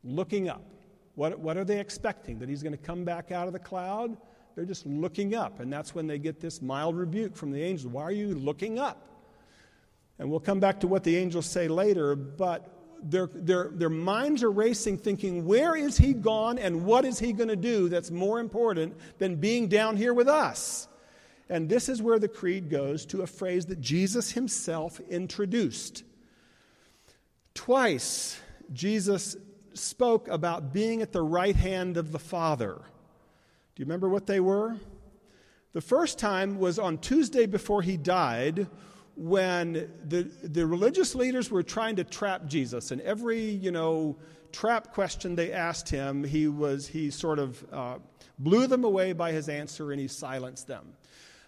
looking 0.03 0.49
up. 0.49 0.65
What, 1.13 1.39
what 1.39 1.55
are 1.55 1.63
they 1.63 1.79
expecting? 1.79 2.37
That 2.39 2.49
he's 2.49 2.61
going 2.61 2.77
to 2.77 2.83
come 2.83 3.05
back 3.05 3.31
out 3.31 3.47
of 3.47 3.53
the 3.53 3.59
cloud? 3.59 4.17
They're 4.55 4.65
just 4.65 4.85
looking 4.85 5.35
up. 5.35 5.61
And 5.61 5.71
that's 5.71 5.95
when 5.95 6.05
they 6.05 6.19
get 6.19 6.41
this 6.41 6.61
mild 6.61 6.97
rebuke 6.97 7.37
from 7.37 7.51
the 7.51 7.63
angel. 7.63 7.91
Why 7.91 8.03
are 8.03 8.11
you 8.11 8.35
looking 8.35 8.77
up? 8.77 9.14
And 10.17 10.29
we'll 10.29 10.39
come 10.39 10.59
back 10.59 10.79
to 10.81 10.87
what 10.87 11.03
the 11.03 11.17
angels 11.17 11.45
say 11.45 11.67
later, 11.67 12.15
but 12.15 12.71
their, 13.03 13.29
their, 13.33 13.69
their 13.73 13.89
minds 13.89 14.43
are 14.43 14.51
racing, 14.51 14.97
thinking, 14.97 15.45
where 15.45 15.75
is 15.75 15.97
he 15.97 16.13
gone 16.13 16.57
and 16.57 16.85
what 16.85 17.05
is 17.05 17.19
he 17.19 17.33
going 17.33 17.49
to 17.49 17.55
do 17.55 17.89
that's 17.89 18.11
more 18.11 18.39
important 18.39 18.95
than 19.19 19.35
being 19.35 19.67
down 19.67 19.97
here 19.97 20.13
with 20.13 20.27
us? 20.27 20.87
And 21.49 21.69
this 21.69 21.89
is 21.89 22.01
where 22.01 22.17
the 22.17 22.27
creed 22.27 22.69
goes 22.69 23.05
to 23.07 23.21
a 23.21 23.27
phrase 23.27 23.67
that 23.67 23.79
Jesus 23.79 24.31
himself 24.31 24.99
introduced. 25.01 26.03
Twice, 27.53 28.39
Jesus 28.73 29.37
spoke 29.73 30.27
about 30.27 30.73
being 30.73 31.01
at 31.01 31.11
the 31.11 31.21
right 31.21 31.55
hand 31.55 31.97
of 31.97 32.11
the 32.11 32.19
Father. 32.19 32.81
Do 33.75 33.81
you 33.81 33.85
remember 33.85 34.09
what 34.09 34.25
they 34.25 34.39
were? 34.39 34.77
The 35.73 35.81
first 35.81 36.17
time 36.17 36.57
was 36.57 36.79
on 36.79 36.97
Tuesday 36.97 37.45
before 37.45 37.81
he 37.81 37.97
died 37.97 38.67
when 39.15 39.89
the, 40.07 40.23
the 40.43 40.65
religious 40.65 41.15
leaders 41.15 41.49
were 41.49 41.63
trying 41.63 41.95
to 41.97 42.03
trap 42.03 42.47
Jesus, 42.47 42.91
and 42.91 43.01
every, 43.01 43.41
you 43.41 43.71
know, 43.71 44.17
trap 44.51 44.93
question 44.93 45.35
they 45.35 45.51
asked 45.51 45.89
him, 45.89 46.23
he 46.23 46.47
was, 46.47 46.87
he 46.87 47.09
sort 47.09 47.39
of 47.39 47.65
uh, 47.71 47.95
blew 48.39 48.67
them 48.67 48.83
away 48.83 49.13
by 49.13 49.31
his 49.31 49.49
answer 49.49 49.91
and 49.91 49.99
he 49.99 50.07
silenced 50.07 50.67
them. 50.67 50.93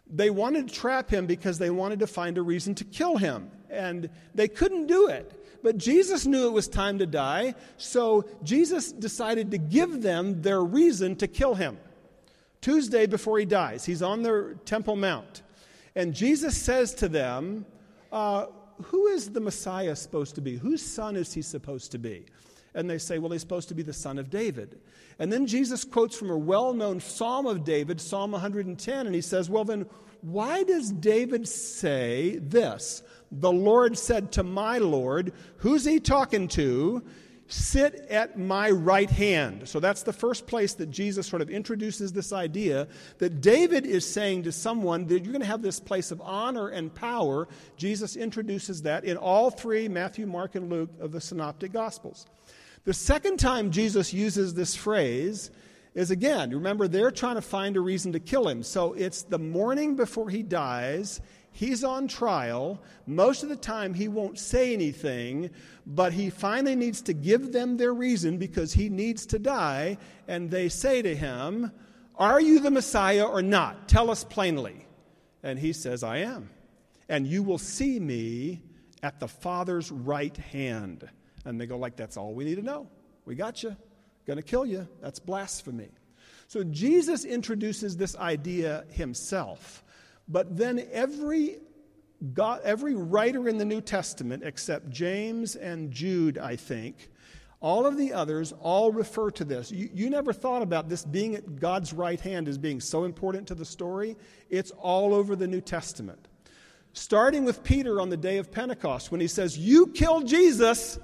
They 0.09 0.29
wanted 0.29 0.69
to 0.69 0.73
trap 0.73 1.09
him 1.09 1.25
because 1.25 1.57
they 1.57 1.69
wanted 1.69 1.99
to 1.99 2.07
find 2.07 2.37
a 2.37 2.41
reason 2.41 2.75
to 2.75 2.85
kill 2.85 3.17
him, 3.17 3.51
and 3.69 4.09
they 4.33 4.47
couldn't 4.47 4.87
do 4.87 5.07
it. 5.07 5.59
But 5.63 5.77
Jesus 5.77 6.25
knew 6.25 6.47
it 6.47 6.53
was 6.53 6.69
time 6.69 6.99
to 6.99 7.05
die, 7.05 7.55
so 7.75 8.25
Jesus 8.43 8.91
decided 8.93 9.51
to 9.51 9.57
give 9.57 10.01
them 10.01 10.41
their 10.41 10.63
reason 10.63 11.17
to 11.17 11.27
kill 11.27 11.55
him. 11.55 11.77
Tuesday 12.61 13.05
before 13.05 13.37
he 13.37 13.45
dies, 13.45 13.83
he's 13.83 14.01
on 14.01 14.23
the 14.23 14.57
Temple 14.63 14.95
Mount. 14.95 15.41
And 15.97 16.13
Jesus 16.13 16.55
says 16.55 16.93
to 16.93 17.09
them, 17.09 17.65
uh, 18.11 18.45
Who 18.83 19.07
is 19.07 19.31
the 19.31 19.39
Messiah 19.39 19.95
supposed 19.95 20.35
to 20.35 20.41
be? 20.41 20.55
Whose 20.55 20.85
son 20.85 21.15
is 21.15 21.33
he 21.33 21.41
supposed 21.41 21.91
to 21.93 21.97
be? 21.97 22.25
And 22.75 22.87
they 22.87 22.99
say, 22.99 23.17
Well, 23.17 23.31
he's 23.31 23.41
supposed 23.41 23.67
to 23.69 23.73
be 23.73 23.81
the 23.81 23.93
son 23.93 24.19
of 24.19 24.29
David. 24.29 24.79
And 25.17 25.33
then 25.33 25.47
Jesus 25.47 25.83
quotes 25.83 26.15
from 26.15 26.29
a 26.29 26.37
well 26.37 26.71
known 26.71 26.99
Psalm 26.99 27.47
of 27.47 27.63
David, 27.63 27.99
Psalm 27.99 28.31
110, 28.31 29.07
and 29.07 29.15
he 29.15 29.21
says, 29.21 29.49
Well, 29.49 29.63
then, 29.63 29.87
why 30.21 30.61
does 30.61 30.91
David 30.91 31.47
say 31.47 32.37
this? 32.43 33.01
The 33.31 33.51
Lord 33.51 33.97
said 33.97 34.31
to 34.33 34.43
my 34.43 34.77
Lord, 34.77 35.33
Who's 35.57 35.83
he 35.83 35.99
talking 35.99 36.47
to? 36.49 37.03
Sit 37.47 38.05
at 38.09 38.37
my 38.37 38.69
right 38.69 39.09
hand. 39.09 39.67
So 39.67 39.79
that's 39.79 40.03
the 40.03 40.13
first 40.13 40.47
place 40.47 40.73
that 40.75 40.91
Jesus 40.91 41.27
sort 41.27 41.41
of 41.41 41.49
introduces 41.49 42.11
this 42.11 42.33
idea 42.33 42.87
that 43.19 43.41
David 43.41 43.85
is 43.85 44.05
saying 44.05 44.43
to 44.43 44.51
someone 44.51 45.07
that 45.07 45.23
you're 45.23 45.31
going 45.31 45.41
to 45.41 45.47
have 45.47 45.61
this 45.61 45.79
place 45.79 46.11
of 46.11 46.21
honor 46.21 46.69
and 46.69 46.93
power. 46.93 47.47
Jesus 47.77 48.15
introduces 48.15 48.81
that 48.81 49.05
in 49.05 49.17
all 49.17 49.49
three 49.49 49.87
Matthew, 49.87 50.25
Mark, 50.25 50.55
and 50.55 50.69
Luke 50.69 50.89
of 50.99 51.11
the 51.11 51.21
Synoptic 51.21 51.71
Gospels. 51.71 52.27
The 52.83 52.93
second 52.93 53.37
time 53.37 53.71
Jesus 53.71 54.13
uses 54.13 54.53
this 54.53 54.75
phrase 54.75 55.51
is 55.93 56.11
again, 56.11 56.51
remember, 56.51 56.87
they're 56.87 57.11
trying 57.11 57.35
to 57.35 57.41
find 57.41 57.75
a 57.75 57.81
reason 57.81 58.11
to 58.13 58.19
kill 58.19 58.47
him. 58.47 58.61
So 58.61 58.93
it's 58.93 59.23
the 59.23 59.39
morning 59.39 59.95
before 59.95 60.29
he 60.29 60.43
dies. 60.43 61.21
He's 61.57 61.83
on 61.83 62.07
trial. 62.07 62.79
Most 63.07 63.41
of 63.41 63.49
the 63.49 63.55
time, 63.55 63.95
he 63.95 64.07
won't 64.07 64.37
say 64.37 64.73
anything, 64.73 65.49
but 65.87 66.13
he 66.13 66.29
finally 66.29 66.75
needs 66.75 67.01
to 67.01 67.13
give 67.13 67.51
them 67.51 67.77
their 67.77 67.95
reason 67.95 68.37
because 68.37 68.73
he 68.73 68.89
needs 68.89 69.25
to 69.25 69.39
die. 69.39 69.97
And 70.27 70.51
they 70.51 70.69
say 70.69 71.01
to 71.01 71.15
him, 71.15 71.71
Are 72.15 72.39
you 72.39 72.59
the 72.59 72.69
Messiah 72.69 73.25
or 73.25 73.41
not? 73.41 73.89
Tell 73.89 74.11
us 74.11 74.23
plainly. 74.23 74.85
And 75.41 75.57
he 75.57 75.73
says, 75.73 76.03
I 76.03 76.17
am. 76.17 76.51
And 77.09 77.25
you 77.25 77.41
will 77.41 77.57
see 77.57 77.99
me 77.99 78.61
at 79.01 79.19
the 79.19 79.27
Father's 79.27 79.91
right 79.91 80.37
hand. 80.37 81.09
And 81.43 81.59
they 81.59 81.65
go, 81.65 81.79
like, 81.79 81.95
that's 81.95 82.17
all 82.17 82.35
we 82.35 82.45
need 82.45 82.57
to 82.57 82.61
know. 82.61 82.87
We 83.25 83.33
got 83.33 83.63
you. 83.63 83.75
To 84.27 84.41
kill 84.43 84.67
you. 84.67 84.87
That's 85.01 85.17
blasphemy. 85.17 85.89
So 86.49 86.63
Jesus 86.63 87.25
introduces 87.25 87.97
this 87.97 88.15
idea 88.15 88.85
himself. 88.91 89.83
But 90.27 90.57
then 90.57 90.85
every 90.91 91.59
God, 92.33 92.61
every 92.63 92.95
writer 92.95 93.47
in 93.47 93.57
the 93.57 93.65
New 93.65 93.81
Testament, 93.81 94.43
except 94.43 94.89
James 94.89 95.55
and 95.55 95.91
Jude, 95.91 96.37
I 96.37 96.55
think, 96.55 97.09
all 97.59 97.85
of 97.85 97.97
the 97.97 98.13
others 98.13 98.53
all 98.59 98.91
refer 98.91 99.31
to 99.31 99.43
this. 99.43 99.71
You, 99.71 99.89
you, 99.93 100.09
never 100.09 100.31
thought 100.31 100.61
about 100.61 100.89
this 100.89 101.03
being 101.03 101.35
at 101.35 101.59
God's 101.59 101.91
right 101.91 102.19
hand 102.19 102.47
as 102.47 102.57
being 102.57 102.79
so 102.79 103.03
important 103.03 103.47
to 103.47 103.55
the 103.55 103.65
story. 103.65 104.15
It's 104.49 104.71
all 104.71 105.13
over 105.13 105.35
the 105.35 105.47
New 105.47 105.61
Testament. 105.61 106.27
Starting 106.93 107.45
with 107.45 107.63
Peter 107.63 107.99
on 107.99 108.09
the 108.09 108.17
day 108.17 108.37
of 108.37 108.51
Pentecost, 108.51 109.11
when 109.11 109.21
he 109.21 109.27
says, 109.27 109.57
You 109.57 109.87
killed 109.87 110.27
Jesus, 110.27 110.99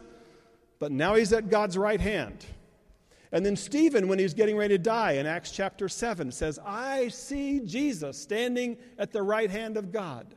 but 0.80 0.92
now 0.92 1.16
he's 1.16 1.34
at 1.34 1.50
God's 1.50 1.78
right 1.78 2.02
hand. 2.02 2.46
And 3.34 3.44
then 3.44 3.56
Stephen, 3.56 4.08
when 4.08 4.20
he's 4.20 4.36
getting 4.36 4.56
ready 4.56 4.76
to 4.76 4.84
die 4.84 5.14
in 5.14 5.26
Acts 5.26 5.50
chapter 5.50 5.90
7, 5.90 6.32
says, 6.32 6.60
I 6.64 7.08
see 7.08 7.60
Jesus 7.62 8.16
standing 8.16 8.78
at 9.00 9.12
the 9.12 9.24
right 9.24 9.50
hand 9.50 9.76
of 9.76 9.92
God. 9.92 10.36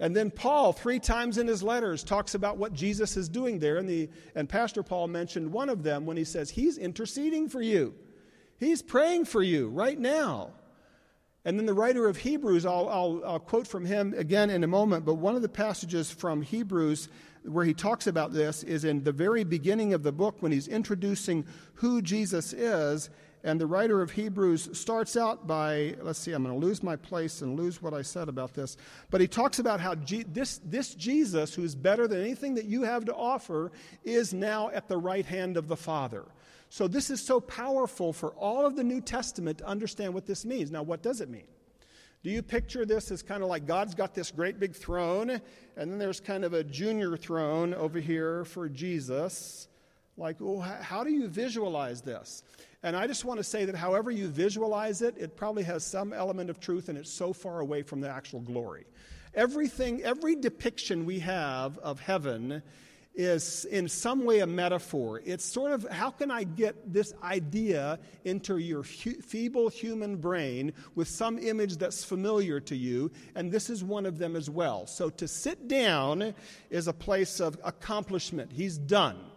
And 0.00 0.16
then 0.16 0.30
Paul, 0.30 0.72
three 0.72 0.98
times 0.98 1.36
in 1.36 1.46
his 1.46 1.62
letters, 1.62 2.02
talks 2.02 2.34
about 2.34 2.56
what 2.56 2.72
Jesus 2.72 3.18
is 3.18 3.28
doing 3.28 3.58
there. 3.58 3.76
And, 3.76 3.86
the, 3.86 4.08
and 4.34 4.48
Pastor 4.48 4.82
Paul 4.82 5.08
mentioned 5.08 5.52
one 5.52 5.68
of 5.68 5.82
them 5.82 6.06
when 6.06 6.16
he 6.16 6.24
says, 6.24 6.48
He's 6.48 6.78
interceding 6.78 7.50
for 7.50 7.60
you, 7.60 7.94
He's 8.58 8.80
praying 8.80 9.26
for 9.26 9.42
you 9.42 9.68
right 9.68 9.98
now. 9.98 10.52
And 11.44 11.58
then 11.58 11.66
the 11.66 11.74
writer 11.74 12.06
of 12.06 12.18
Hebrews, 12.18 12.66
I'll, 12.66 12.88
I'll, 12.88 13.22
I'll 13.24 13.38
quote 13.38 13.66
from 13.66 13.86
him 13.86 14.14
again 14.16 14.50
in 14.50 14.62
a 14.62 14.66
moment, 14.66 15.06
but 15.06 15.14
one 15.14 15.36
of 15.36 15.42
the 15.42 15.48
passages 15.48 16.10
from 16.10 16.42
Hebrews 16.42 17.08
where 17.44 17.64
he 17.64 17.74
talks 17.74 18.06
about 18.06 18.32
this 18.32 18.62
is 18.62 18.84
in 18.84 19.04
the 19.04 19.12
very 19.12 19.44
beginning 19.44 19.94
of 19.94 20.02
the 20.02 20.12
book 20.12 20.36
when 20.40 20.52
he's 20.52 20.68
introducing 20.68 21.46
who 21.74 22.02
Jesus 22.02 22.52
is. 22.52 23.10
And 23.42 23.58
the 23.58 23.66
writer 23.66 24.02
of 24.02 24.10
Hebrews 24.10 24.68
starts 24.78 25.16
out 25.16 25.46
by, 25.46 25.96
let's 26.02 26.18
see, 26.18 26.32
I'm 26.32 26.42
going 26.44 26.60
to 26.60 26.66
lose 26.66 26.82
my 26.82 26.96
place 26.96 27.40
and 27.40 27.58
lose 27.58 27.80
what 27.80 27.94
I 27.94 28.02
said 28.02 28.28
about 28.28 28.52
this. 28.52 28.76
But 29.10 29.22
he 29.22 29.28
talks 29.28 29.58
about 29.58 29.80
how 29.80 29.94
this, 29.94 30.60
this 30.62 30.94
Jesus, 30.94 31.54
who's 31.54 31.74
better 31.74 32.06
than 32.06 32.20
anything 32.20 32.54
that 32.56 32.66
you 32.66 32.82
have 32.82 33.06
to 33.06 33.14
offer, 33.14 33.72
is 34.04 34.34
now 34.34 34.68
at 34.70 34.88
the 34.88 34.98
right 34.98 35.24
hand 35.24 35.56
of 35.56 35.68
the 35.68 35.76
Father. 35.76 36.26
So 36.68 36.86
this 36.86 37.08
is 37.08 37.22
so 37.22 37.40
powerful 37.40 38.12
for 38.12 38.30
all 38.32 38.66
of 38.66 38.76
the 38.76 38.84
New 38.84 39.00
Testament 39.00 39.58
to 39.58 39.66
understand 39.66 40.12
what 40.12 40.26
this 40.26 40.44
means. 40.44 40.70
Now, 40.70 40.82
what 40.82 41.02
does 41.02 41.22
it 41.22 41.30
mean? 41.30 41.48
Do 42.22 42.28
you 42.28 42.42
picture 42.42 42.84
this 42.84 43.10
as 43.10 43.22
kind 43.22 43.42
of 43.42 43.48
like 43.48 43.66
God's 43.66 43.94
got 43.94 44.14
this 44.14 44.30
great 44.30 44.60
big 44.60 44.74
throne, 44.74 45.30
and 45.30 45.90
then 45.90 45.98
there's 45.98 46.20
kind 46.20 46.44
of 46.44 46.52
a 46.52 46.62
junior 46.62 47.16
throne 47.16 47.72
over 47.72 47.98
here 47.98 48.44
for 48.44 48.68
Jesus? 48.68 49.68
Like, 50.18 50.36
oh, 50.42 50.58
how 50.58 51.02
do 51.02 51.10
you 51.10 51.28
visualize 51.28 52.02
this? 52.02 52.42
And 52.82 52.94
I 52.94 53.06
just 53.06 53.24
want 53.24 53.40
to 53.40 53.44
say 53.44 53.64
that 53.64 53.74
however 53.74 54.10
you 54.10 54.28
visualize 54.28 55.00
it, 55.00 55.16
it 55.16 55.34
probably 55.34 55.62
has 55.62 55.82
some 55.82 56.12
element 56.12 56.50
of 56.50 56.60
truth, 56.60 56.90
and 56.90 56.98
it's 56.98 57.10
so 57.10 57.32
far 57.32 57.60
away 57.60 57.80
from 57.80 58.02
the 58.02 58.10
actual 58.10 58.40
glory. 58.40 58.84
Everything, 59.34 60.02
every 60.02 60.36
depiction 60.36 61.06
we 61.06 61.20
have 61.20 61.78
of 61.78 62.00
heaven 62.00 62.62
is 63.14 63.64
in 63.66 63.88
some 63.88 64.24
way 64.24 64.40
a 64.40 64.46
metaphor. 64.46 65.20
It's 65.24 65.44
sort 65.44 65.72
of 65.72 65.86
how 65.90 66.10
can 66.10 66.30
I 66.30 66.44
get 66.44 66.92
this 66.92 67.12
idea 67.22 67.98
into 68.24 68.58
your 68.58 68.82
hu- 68.82 69.20
feeble 69.20 69.68
human 69.68 70.16
brain 70.16 70.72
with 70.94 71.08
some 71.08 71.38
image 71.38 71.76
that's 71.76 72.04
familiar 72.04 72.60
to 72.60 72.76
you? 72.76 73.10
And 73.34 73.50
this 73.50 73.68
is 73.68 73.82
one 73.82 74.06
of 74.06 74.18
them 74.18 74.36
as 74.36 74.48
well. 74.48 74.86
So 74.86 75.10
to 75.10 75.28
sit 75.28 75.68
down 75.68 76.34
is 76.70 76.88
a 76.88 76.92
place 76.92 77.40
of 77.40 77.58
accomplishment. 77.64 78.52
He's 78.52 78.78
done. 78.78 79.29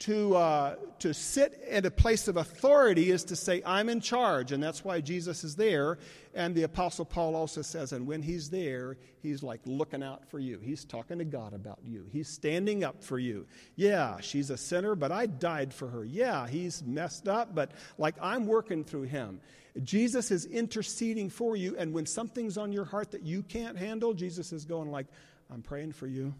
To, 0.00 0.34
uh, 0.34 0.74
to 1.00 1.12
sit 1.12 1.60
at 1.70 1.84
a 1.84 1.90
place 1.90 2.26
of 2.26 2.38
authority 2.38 3.10
is 3.10 3.22
to 3.24 3.36
say, 3.36 3.62
I'm 3.66 3.90
in 3.90 4.00
charge, 4.00 4.50
and 4.50 4.62
that's 4.62 4.82
why 4.82 5.02
Jesus 5.02 5.44
is 5.44 5.56
there. 5.56 5.98
And 6.34 6.54
the 6.54 6.62
Apostle 6.62 7.04
Paul 7.04 7.36
also 7.36 7.60
says, 7.60 7.92
and 7.92 8.06
when 8.06 8.22
he's 8.22 8.48
there, 8.48 8.96
he's 9.22 9.42
like 9.42 9.60
looking 9.66 10.02
out 10.02 10.26
for 10.30 10.38
you. 10.38 10.58
He's 10.58 10.86
talking 10.86 11.18
to 11.18 11.26
God 11.26 11.52
about 11.52 11.80
you. 11.84 12.06
He's 12.12 12.28
standing 12.28 12.82
up 12.82 13.04
for 13.04 13.18
you. 13.18 13.46
Yeah, 13.76 14.20
she's 14.20 14.48
a 14.48 14.56
sinner, 14.56 14.94
but 14.94 15.12
I 15.12 15.26
died 15.26 15.74
for 15.74 15.88
her. 15.88 16.02
Yeah, 16.02 16.48
he's 16.48 16.82
messed 16.82 17.28
up, 17.28 17.54
but 17.54 17.72
like 17.98 18.14
I'm 18.22 18.46
working 18.46 18.84
through 18.84 19.02
him. 19.02 19.38
Jesus 19.82 20.30
is 20.30 20.46
interceding 20.46 21.28
for 21.28 21.56
you, 21.56 21.76
and 21.76 21.92
when 21.92 22.06
something's 22.06 22.56
on 22.56 22.72
your 22.72 22.86
heart 22.86 23.10
that 23.10 23.22
you 23.22 23.42
can't 23.42 23.76
handle, 23.76 24.14
Jesus 24.14 24.50
is 24.50 24.64
going 24.64 24.90
like, 24.90 25.06
I'm 25.50 25.60
praying 25.60 25.92
for 25.92 26.06
you. 26.06 26.34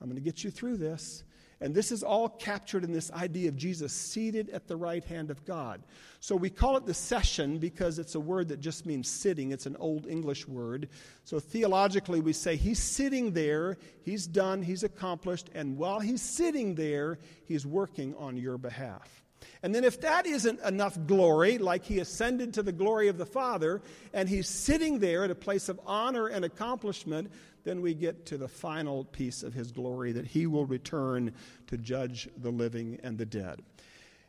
I'm 0.00 0.08
going 0.08 0.16
to 0.16 0.24
get 0.24 0.42
you 0.42 0.50
through 0.50 0.78
this. 0.78 1.22
And 1.60 1.74
this 1.74 1.90
is 1.90 2.04
all 2.04 2.28
captured 2.28 2.84
in 2.84 2.92
this 2.92 3.10
idea 3.10 3.48
of 3.48 3.56
Jesus 3.56 3.92
seated 3.92 4.48
at 4.50 4.68
the 4.68 4.76
right 4.76 5.04
hand 5.04 5.30
of 5.30 5.44
God. 5.44 5.82
So 6.20 6.36
we 6.36 6.50
call 6.50 6.76
it 6.76 6.86
the 6.86 6.94
session 6.94 7.58
because 7.58 7.98
it's 7.98 8.14
a 8.14 8.20
word 8.20 8.48
that 8.48 8.60
just 8.60 8.86
means 8.86 9.08
sitting. 9.08 9.50
It's 9.50 9.66
an 9.66 9.76
old 9.80 10.06
English 10.06 10.46
word. 10.46 10.88
So 11.24 11.40
theologically, 11.40 12.20
we 12.20 12.32
say 12.32 12.54
he's 12.54 12.82
sitting 12.82 13.32
there, 13.32 13.76
he's 14.02 14.26
done, 14.26 14.62
he's 14.62 14.84
accomplished, 14.84 15.50
and 15.54 15.76
while 15.76 15.98
he's 15.98 16.22
sitting 16.22 16.76
there, 16.76 17.18
he's 17.44 17.66
working 17.66 18.14
on 18.16 18.36
your 18.36 18.56
behalf. 18.56 19.24
And 19.62 19.74
then, 19.74 19.84
if 19.84 20.00
that 20.02 20.26
isn't 20.26 20.60
enough 20.60 20.96
glory, 21.06 21.58
like 21.58 21.84
he 21.84 21.98
ascended 21.98 22.54
to 22.54 22.62
the 22.62 22.72
glory 22.72 23.08
of 23.08 23.18
the 23.18 23.26
Father, 23.26 23.82
and 24.12 24.28
he's 24.28 24.48
sitting 24.48 24.98
there 24.98 25.24
at 25.24 25.30
a 25.30 25.34
place 25.34 25.68
of 25.68 25.80
honor 25.84 26.28
and 26.28 26.44
accomplishment, 26.44 27.30
then 27.68 27.82
we 27.82 27.92
get 27.92 28.24
to 28.24 28.38
the 28.38 28.48
final 28.48 29.04
piece 29.04 29.42
of 29.42 29.52
his 29.52 29.70
glory 29.70 30.10
that 30.12 30.26
he 30.26 30.46
will 30.46 30.64
return 30.64 31.30
to 31.66 31.76
judge 31.76 32.26
the 32.38 32.50
living 32.50 32.98
and 33.02 33.18
the 33.18 33.26
dead. 33.26 33.60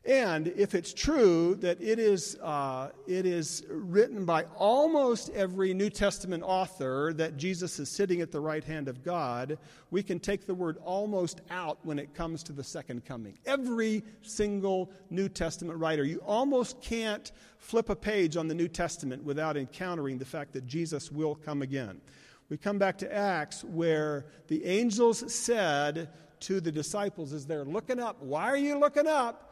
And 0.06 0.48
if 0.48 0.76
it's 0.76 0.94
true 0.94 1.56
that 1.56 1.82
it 1.82 2.00
is, 2.00 2.36
uh, 2.42 2.90
it 3.08 3.26
is 3.26 3.66
written 3.70 4.26
by 4.26 4.44
almost 4.58 5.30
every 5.30 5.74
New 5.74 5.90
Testament 5.90 6.44
author 6.44 7.14
that 7.14 7.38
Jesus 7.38 7.80
is 7.80 7.90
sitting 7.90 8.20
at 8.20 8.32
the 8.32 8.40
right 8.40 8.64
hand 8.64 8.88
of 8.88 9.04
God, 9.04 9.58
we 9.92 10.04
can 10.04 10.20
take 10.20 10.46
the 10.46 10.56
word 10.56 10.78
almost 10.84 11.42
out 11.50 11.80
when 11.84 11.98
it 12.00 12.14
comes 12.14 12.44
to 12.44 12.54
the 12.54 12.64
second 12.64 13.06
coming. 13.06 13.38
Every 13.46 14.04
single 14.22 14.92
New 15.10 15.30
Testament 15.30 15.80
writer, 15.80 16.04
you 16.04 16.22
almost 16.26 16.82
can't 16.82 17.32
flip 17.58 17.90
a 17.90 17.96
page 17.96 18.36
on 18.36 18.48
the 18.48 18.56
New 18.56 18.68
Testament 18.68 19.24
without 19.24 19.56
encountering 19.56 20.18
the 20.18 20.26
fact 20.26 20.54
that 20.54 20.66
Jesus 20.66 21.10
will 21.10 21.36
come 21.36 21.62
again. 21.62 22.02
We 22.50 22.58
come 22.58 22.80
back 22.80 22.98
to 23.00 23.14
Acts 23.14 23.64
where 23.64 24.26
the 24.48 24.66
angels 24.66 25.32
said 25.34 26.10
to 26.42 26.60
the 26.60 26.72
disciples 26.72 27.34
as 27.34 27.46
they're 27.46 27.66
looking 27.66 28.00
up, 28.00 28.22
Why 28.22 28.46
are 28.46 28.58
you 28.58 28.80
looking 28.80 29.08
up? 29.08 29.46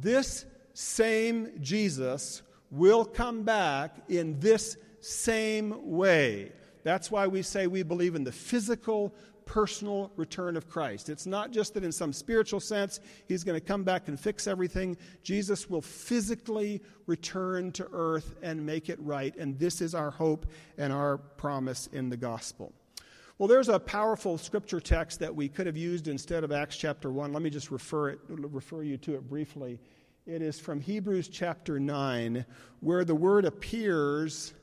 this 0.00 0.44
same 0.72 1.60
Jesus 1.60 2.42
will 2.70 3.04
come 3.04 3.42
back 3.42 3.96
in 4.08 4.40
this 4.40 4.76
same 5.00 5.90
way. 5.96 6.52
That's 6.82 7.10
why 7.10 7.26
we 7.26 7.42
say 7.42 7.66
we 7.66 7.82
believe 7.82 8.14
in 8.14 8.24
the 8.24 8.32
physical, 8.32 9.14
personal 9.46 10.10
return 10.16 10.56
of 10.56 10.68
Christ. 10.68 11.08
It's 11.08 11.26
not 11.26 11.50
just 11.50 11.74
that 11.74 11.84
in 11.84 11.92
some 11.92 12.12
spiritual 12.12 12.60
sense 12.60 13.00
he's 13.28 13.44
going 13.44 13.58
to 13.58 13.64
come 13.64 13.84
back 13.84 14.08
and 14.08 14.18
fix 14.18 14.46
everything. 14.46 14.96
Jesus 15.22 15.68
will 15.68 15.82
physically 15.82 16.82
return 17.06 17.72
to 17.72 17.88
earth 17.92 18.36
and 18.42 18.64
make 18.64 18.88
it 18.88 18.98
right. 19.00 19.34
And 19.36 19.58
this 19.58 19.80
is 19.80 19.94
our 19.94 20.10
hope 20.10 20.46
and 20.78 20.92
our 20.92 21.18
promise 21.18 21.88
in 21.92 22.08
the 22.08 22.16
gospel. 22.16 22.72
Well, 23.38 23.48
there's 23.48 23.68
a 23.68 23.80
powerful 23.80 24.38
scripture 24.38 24.80
text 24.80 25.18
that 25.18 25.34
we 25.34 25.48
could 25.48 25.66
have 25.66 25.76
used 25.76 26.06
instead 26.06 26.44
of 26.44 26.52
Acts 26.52 26.76
chapter 26.76 27.10
1. 27.10 27.32
Let 27.32 27.42
me 27.42 27.50
just 27.50 27.72
refer, 27.72 28.10
it, 28.10 28.20
refer 28.28 28.84
you 28.84 28.96
to 28.98 29.14
it 29.14 29.28
briefly. 29.28 29.80
It 30.26 30.40
is 30.40 30.60
from 30.60 30.80
Hebrews 30.80 31.28
chapter 31.28 31.80
9, 31.80 32.46
where 32.78 33.04
the 33.04 33.14
word 33.14 33.44
appears, 33.44 34.54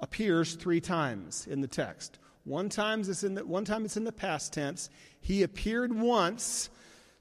appears 0.00 0.54
three 0.54 0.80
times 0.80 1.46
in 1.48 1.60
the 1.60 1.68
text. 1.68 2.18
One 2.44 2.68
time, 2.68 3.00
it's 3.00 3.24
in 3.24 3.34
the, 3.34 3.44
one 3.44 3.64
time 3.64 3.84
it's 3.84 3.96
in 3.96 4.04
the 4.04 4.12
past 4.12 4.52
tense. 4.52 4.90
He 5.20 5.42
appeared 5.42 5.94
once 5.98 6.68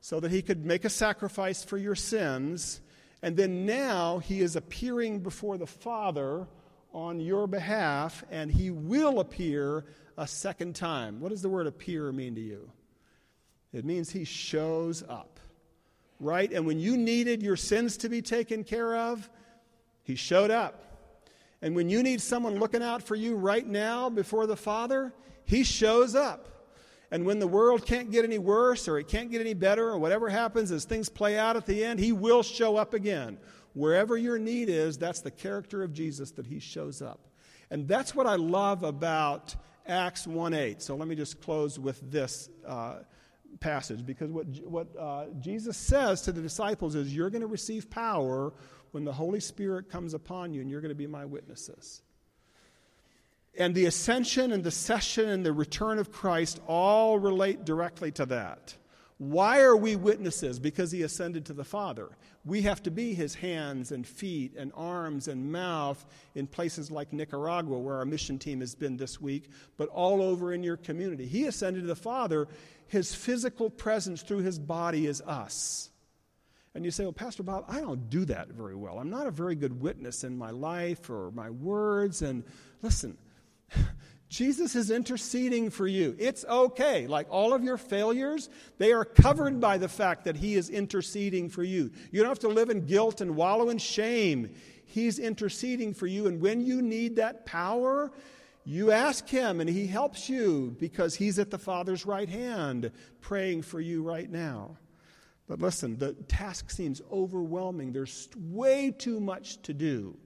so 0.02 0.20
that 0.20 0.32
he 0.32 0.42
could 0.42 0.66
make 0.66 0.84
a 0.84 0.90
sacrifice 0.90 1.64
for 1.64 1.78
your 1.78 1.96
sins. 1.96 2.82
And 3.22 3.38
then 3.38 3.66
now 3.66 4.20
he 4.20 4.42
is 4.42 4.58
appearing 4.58 5.20
before 5.20 5.58
the 5.58 5.68
Father 5.68 6.48
on 6.94 7.20
your 7.20 7.48
behalf, 7.48 8.24
and 8.30 8.52
he 8.52 8.70
will 8.70 9.20
appear 9.20 9.86
a 10.18 10.28
second 10.28 10.76
time. 10.76 11.22
What 11.22 11.30
does 11.30 11.42
the 11.42 11.50
word 11.50 11.68
appear 11.68 12.12
mean 12.12 12.36
to 12.36 12.42
you? 12.42 12.70
It 13.72 13.86
means 13.86 14.12
he 14.12 14.26
shows 14.26 15.04
up, 15.08 15.40
right? 16.20 16.52
And 16.52 16.68
when 16.68 16.80
you 16.80 16.96
needed 16.96 17.42
your 17.42 17.56
sins 17.56 17.98
to 17.98 18.10
be 18.10 18.22
taken 18.22 18.64
care 18.64 18.96
of, 18.96 19.28
He 20.04 20.16
showed 20.16 20.52
up. 20.52 20.93
And 21.64 21.78
when 21.78 21.90
you 21.90 22.04
need 22.04 22.20
someone 22.20 22.60
looking 22.60 22.84
out 22.84 23.02
for 23.02 23.16
you 23.16 23.38
right 23.38 23.66
now 23.66 24.10
before 24.10 24.46
the 24.46 24.58
Father, 24.58 25.14
He 25.46 25.64
shows 25.64 26.14
up. 26.14 26.68
And 27.10 27.26
when 27.26 27.40
the 27.40 27.48
world 27.48 27.86
can't 27.86 28.12
get 28.12 28.26
any 28.26 28.38
worse 28.38 28.90
or 28.90 29.00
it 29.00 29.08
can't 29.08 29.32
get 29.32 29.40
any 29.40 29.54
better 29.54 29.88
or 29.88 29.98
whatever 29.98 30.28
happens 30.30 30.72
as 30.72 30.84
things 30.84 31.08
play 31.08 31.40
out 31.40 31.56
at 31.56 31.66
the 31.66 31.86
end, 31.86 32.02
He 32.02 32.12
will 32.12 32.44
show 32.44 32.76
up 32.76 32.94
again. 32.94 33.38
Wherever 33.74 34.18
your 34.18 34.38
need 34.38 34.68
is, 34.68 34.98
that's 34.98 35.22
the 35.22 35.32
character 35.32 35.84
of 35.84 35.94
Jesus 35.94 36.32
that 36.32 36.46
He 36.46 36.60
shows 36.60 37.02
up. 37.02 37.30
And 37.72 37.88
that's 37.88 38.14
what 38.14 38.28
I 38.28 38.36
love 38.36 38.84
about 38.84 39.56
Acts 39.88 40.28
1 40.28 40.54
8. 40.54 40.82
So 40.82 40.98
let 40.98 41.08
me 41.08 41.16
just 41.16 41.40
close 41.40 41.80
with 41.80 42.12
this 42.12 42.50
uh, 42.68 42.96
passage 43.62 44.06
because 44.06 44.30
what, 44.32 44.48
what 44.66 44.88
uh, 45.00 45.28
Jesus 45.40 45.78
says 45.78 46.24
to 46.24 46.34
the 46.34 46.42
disciples 46.42 46.94
is, 46.94 47.16
You're 47.16 47.30
going 47.30 47.42
to 47.42 47.48
receive 47.48 47.90
power 47.90 48.52
when 48.94 49.04
the 49.04 49.12
Holy 49.12 49.40
Spirit 49.40 49.90
comes 49.90 50.14
upon 50.14 50.54
you, 50.54 50.62
and 50.62 50.70
you're 50.70 50.82
going 50.82 50.90
to 50.90 50.96
be 50.96 51.08
my 51.08 51.26
witnesses. 51.26 52.02
And 53.58 53.74
the 53.74 53.86
ascension 53.86 54.52
and 54.52 54.64
the 54.64 54.72
session 54.72 55.30
and 55.30 55.46
the 55.46 55.52
return 55.52 56.00
of 56.00 56.12
Christ 56.12 56.60
all 56.68 57.20
relate 57.20 57.66
directly 57.66 58.12
to 58.14 58.26
that. 58.28 58.76
Why 59.18 59.62
are 59.62 59.76
we 59.76 59.96
witnesses? 59.96 60.60
Because 60.60 60.92
he 60.92 61.02
ascended 61.02 61.46
to 61.46 61.54
the 61.54 61.64
Father. 61.64 62.10
We 62.46 62.64
have 62.64 62.84
to 62.84 62.92
be 62.92 63.14
his 63.14 63.36
hands 63.36 63.92
and 63.92 64.06
feet 64.06 64.54
and 64.58 64.72
arms 64.76 65.28
and 65.28 65.52
mouth 65.52 66.04
in 66.36 66.46
places 66.46 66.92
like 66.92 67.14
Nicaragua, 67.14 67.80
where 67.80 67.96
our 67.96 68.06
mission 68.06 68.38
team 68.38 68.60
has 68.60 68.76
been 68.76 68.98
this 68.98 69.22
week, 69.22 69.50
but 69.78 69.90
all 69.90 70.22
over 70.22 70.54
in 70.54 70.62
your 70.62 70.78
community. 70.78 71.26
He 71.26 71.46
ascended 71.46 71.82
to 71.82 71.88
the 71.88 71.96
Father. 71.96 72.48
His 72.88 73.16
physical 73.16 73.70
presence 73.70 74.22
through 74.22 74.42
his 74.42 74.60
body 74.60 75.08
is 75.08 75.22
us. 75.22 75.90
And 76.76 76.84
you 76.84 76.92
say, 76.92 77.04
Well, 77.04 77.14
Pastor 77.14 77.44
Bob, 77.44 77.66
I 77.68 77.82
don't 77.82 78.10
do 78.10 78.26
that 78.26 78.50
very 78.50 78.76
well. 78.76 79.00
I'm 79.00 79.10
not 79.10 79.28
a 79.28 79.32
very 79.32 79.56
good 79.56 79.80
witness 79.82 80.24
in 80.24 80.38
my 80.38 80.50
life 80.50 81.10
or 81.10 81.32
my 81.32 81.50
words. 81.50 82.22
And 82.22 82.44
listen, 82.82 83.18
Jesus 84.30 84.76
is 84.76 84.90
interceding 84.90 85.70
for 85.70 85.86
you. 85.86 86.16
It's 86.18 86.44
okay. 86.46 87.06
Like 87.06 87.28
all 87.30 87.54
of 87.54 87.64
your 87.64 87.78
failures, 87.78 88.50
they 88.80 88.92
are 88.92 89.06
covered 89.06 89.60
by 89.60 89.78
the 89.78 89.88
fact 89.88 90.26
that 90.26 90.36
He 90.36 90.56
is 90.56 90.70
interceding 90.70 91.50
for 91.50 91.64
you. 91.64 91.92
You 92.12 92.22
don't 92.22 92.30
have 92.30 92.40
to 92.40 92.48
live 92.48 92.72
in 92.72 92.88
guilt 92.88 93.22
and 93.22 93.36
wallow 93.36 93.70
in 93.70 93.78
shame. 93.78 94.50
He's 94.86 95.20
interceding 95.20 95.94
for 95.94 96.08
you. 96.08 96.26
And 96.26 96.42
when 96.42 96.66
you 96.66 96.82
need 96.82 97.18
that 97.18 97.46
power, 97.46 98.12
you 98.66 98.92
ask 98.92 99.28
Him 99.28 99.62
and 99.62 99.70
He 99.70 99.86
helps 99.86 100.28
you 100.28 100.76
because 100.80 101.14
He's 101.14 101.38
at 101.38 101.52
the 101.52 101.60
Father's 101.60 102.08
right 102.08 102.30
hand 102.30 102.92
praying 103.22 103.62
for 103.62 103.80
you 103.80 104.02
right 104.02 104.30
now. 104.30 104.78
But 105.48 105.60
listen, 105.60 105.98
the 105.98 106.14
task 106.14 106.72
seems 106.72 107.02
overwhelming. 107.12 107.92
There's 107.92 108.30
way 108.38 108.92
too 108.92 109.20
much 109.20 109.62
to 109.64 109.74
do. 109.74 110.18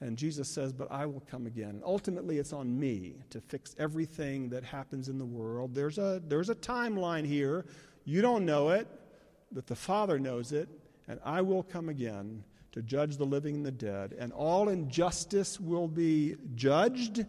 And 0.00 0.18
Jesus 0.18 0.48
says, 0.48 0.72
But 0.72 0.90
I 0.90 1.06
will 1.06 1.22
come 1.30 1.46
again. 1.46 1.70
And 1.70 1.82
ultimately, 1.84 2.38
it's 2.38 2.52
on 2.52 2.78
me 2.78 3.14
to 3.30 3.40
fix 3.40 3.74
everything 3.78 4.50
that 4.50 4.62
happens 4.62 5.08
in 5.08 5.18
the 5.18 5.24
world. 5.24 5.74
There's 5.74 5.98
a, 5.98 6.22
there's 6.26 6.50
a 6.50 6.54
timeline 6.54 7.26
here. 7.26 7.64
You 8.04 8.20
don't 8.20 8.44
know 8.44 8.70
it, 8.70 8.88
but 9.52 9.66
the 9.66 9.74
Father 9.74 10.18
knows 10.18 10.52
it. 10.52 10.68
And 11.08 11.18
I 11.24 11.40
will 11.40 11.62
come 11.62 11.88
again 11.88 12.44
to 12.72 12.82
judge 12.82 13.16
the 13.16 13.24
living 13.24 13.54
and 13.54 13.66
the 13.66 13.70
dead. 13.70 14.14
And 14.18 14.32
all 14.32 14.68
injustice 14.68 15.58
will 15.58 15.88
be 15.88 16.36
judged. 16.56 17.24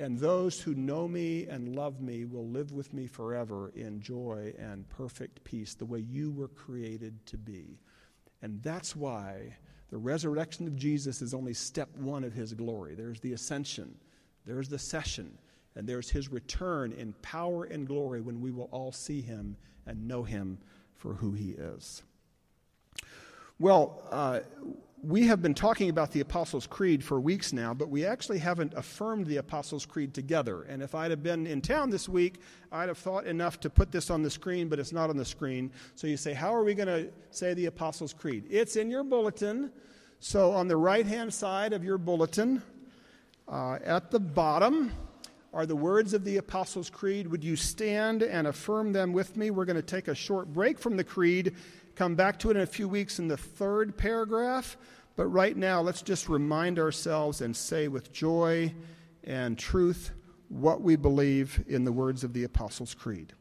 And 0.00 0.18
those 0.18 0.58
who 0.58 0.74
know 0.74 1.06
me 1.06 1.46
and 1.46 1.76
love 1.76 2.00
me 2.00 2.24
will 2.24 2.48
live 2.48 2.72
with 2.72 2.94
me 2.94 3.06
forever 3.06 3.70
in 3.74 4.00
joy 4.00 4.54
and 4.58 4.88
perfect 4.88 5.44
peace, 5.44 5.74
the 5.74 5.84
way 5.84 5.98
you 5.98 6.30
were 6.30 6.48
created 6.48 7.26
to 7.26 7.36
be. 7.36 7.78
And 8.40 8.62
that's 8.62 8.96
why 8.96 9.54
the 9.90 9.98
resurrection 9.98 10.66
of 10.66 10.74
Jesus 10.74 11.20
is 11.20 11.34
only 11.34 11.52
step 11.52 11.94
one 11.98 12.24
of 12.24 12.32
his 12.32 12.54
glory. 12.54 12.94
There's 12.94 13.20
the 13.20 13.34
ascension, 13.34 13.94
there's 14.46 14.70
the 14.70 14.78
session, 14.78 15.36
and 15.76 15.86
there's 15.86 16.08
his 16.08 16.32
return 16.32 16.92
in 16.92 17.12
power 17.20 17.64
and 17.64 17.86
glory 17.86 18.22
when 18.22 18.40
we 18.40 18.52
will 18.52 18.70
all 18.72 18.92
see 18.92 19.20
him 19.20 19.54
and 19.84 20.08
know 20.08 20.22
him 20.22 20.56
for 20.94 21.12
who 21.12 21.32
he 21.32 21.50
is. 21.50 22.02
Well, 23.60 24.00
uh, 24.10 24.40
we 25.02 25.26
have 25.26 25.42
been 25.42 25.52
talking 25.52 25.90
about 25.90 26.12
the 26.12 26.20
Apostles' 26.20 26.66
Creed 26.66 27.04
for 27.04 27.20
weeks 27.20 27.52
now, 27.52 27.74
but 27.74 27.90
we 27.90 28.06
actually 28.06 28.38
haven't 28.38 28.72
affirmed 28.72 29.26
the 29.26 29.36
Apostles' 29.36 29.84
Creed 29.84 30.14
together. 30.14 30.62
And 30.62 30.82
if 30.82 30.94
I'd 30.94 31.10
have 31.10 31.22
been 31.22 31.46
in 31.46 31.60
town 31.60 31.90
this 31.90 32.08
week, 32.08 32.40
I'd 32.72 32.88
have 32.88 32.96
thought 32.96 33.26
enough 33.26 33.60
to 33.60 33.68
put 33.68 33.92
this 33.92 34.08
on 34.08 34.22
the 34.22 34.30
screen, 34.30 34.70
but 34.70 34.78
it's 34.78 34.94
not 34.94 35.10
on 35.10 35.18
the 35.18 35.26
screen. 35.26 35.72
So 35.94 36.06
you 36.06 36.16
say, 36.16 36.32
How 36.32 36.54
are 36.54 36.64
we 36.64 36.72
going 36.72 36.88
to 36.88 37.10
say 37.32 37.52
the 37.52 37.66
Apostles' 37.66 38.14
Creed? 38.14 38.46
It's 38.48 38.76
in 38.76 38.90
your 38.90 39.04
bulletin. 39.04 39.70
So 40.20 40.52
on 40.52 40.66
the 40.66 40.78
right 40.78 41.04
hand 41.04 41.34
side 41.34 41.74
of 41.74 41.84
your 41.84 41.98
bulletin, 41.98 42.62
uh, 43.46 43.74
at 43.84 44.10
the 44.10 44.20
bottom, 44.20 44.90
are 45.52 45.66
the 45.66 45.76
words 45.76 46.14
of 46.14 46.24
the 46.24 46.36
Apostles' 46.36 46.88
Creed. 46.90 47.26
Would 47.26 47.42
you 47.42 47.56
stand 47.56 48.22
and 48.22 48.46
affirm 48.46 48.92
them 48.92 49.12
with 49.12 49.36
me? 49.36 49.50
We're 49.50 49.64
going 49.64 49.76
to 49.76 49.82
take 49.82 50.08
a 50.08 50.14
short 50.14 50.52
break 50.52 50.78
from 50.78 50.96
the 50.96 51.04
Creed 51.04 51.56
come 52.00 52.14
back 52.14 52.38
to 52.38 52.48
it 52.48 52.56
in 52.56 52.62
a 52.62 52.66
few 52.66 52.88
weeks 52.88 53.18
in 53.18 53.28
the 53.28 53.36
third 53.36 53.94
paragraph. 53.94 54.78
But 55.16 55.26
right 55.26 55.54
now, 55.54 55.82
let's 55.82 56.00
just 56.00 56.30
remind 56.30 56.78
ourselves 56.78 57.42
and 57.42 57.54
say 57.54 57.88
with 57.88 58.10
joy 58.10 58.72
and 59.22 59.58
truth 59.58 60.12
what 60.48 60.80
we 60.80 60.96
believe 60.96 61.62
in 61.68 61.84
the 61.84 61.92
words 61.92 62.24
of 62.24 62.32
the 62.32 62.44
Apostles' 62.44 62.94
Creed. 62.94 63.34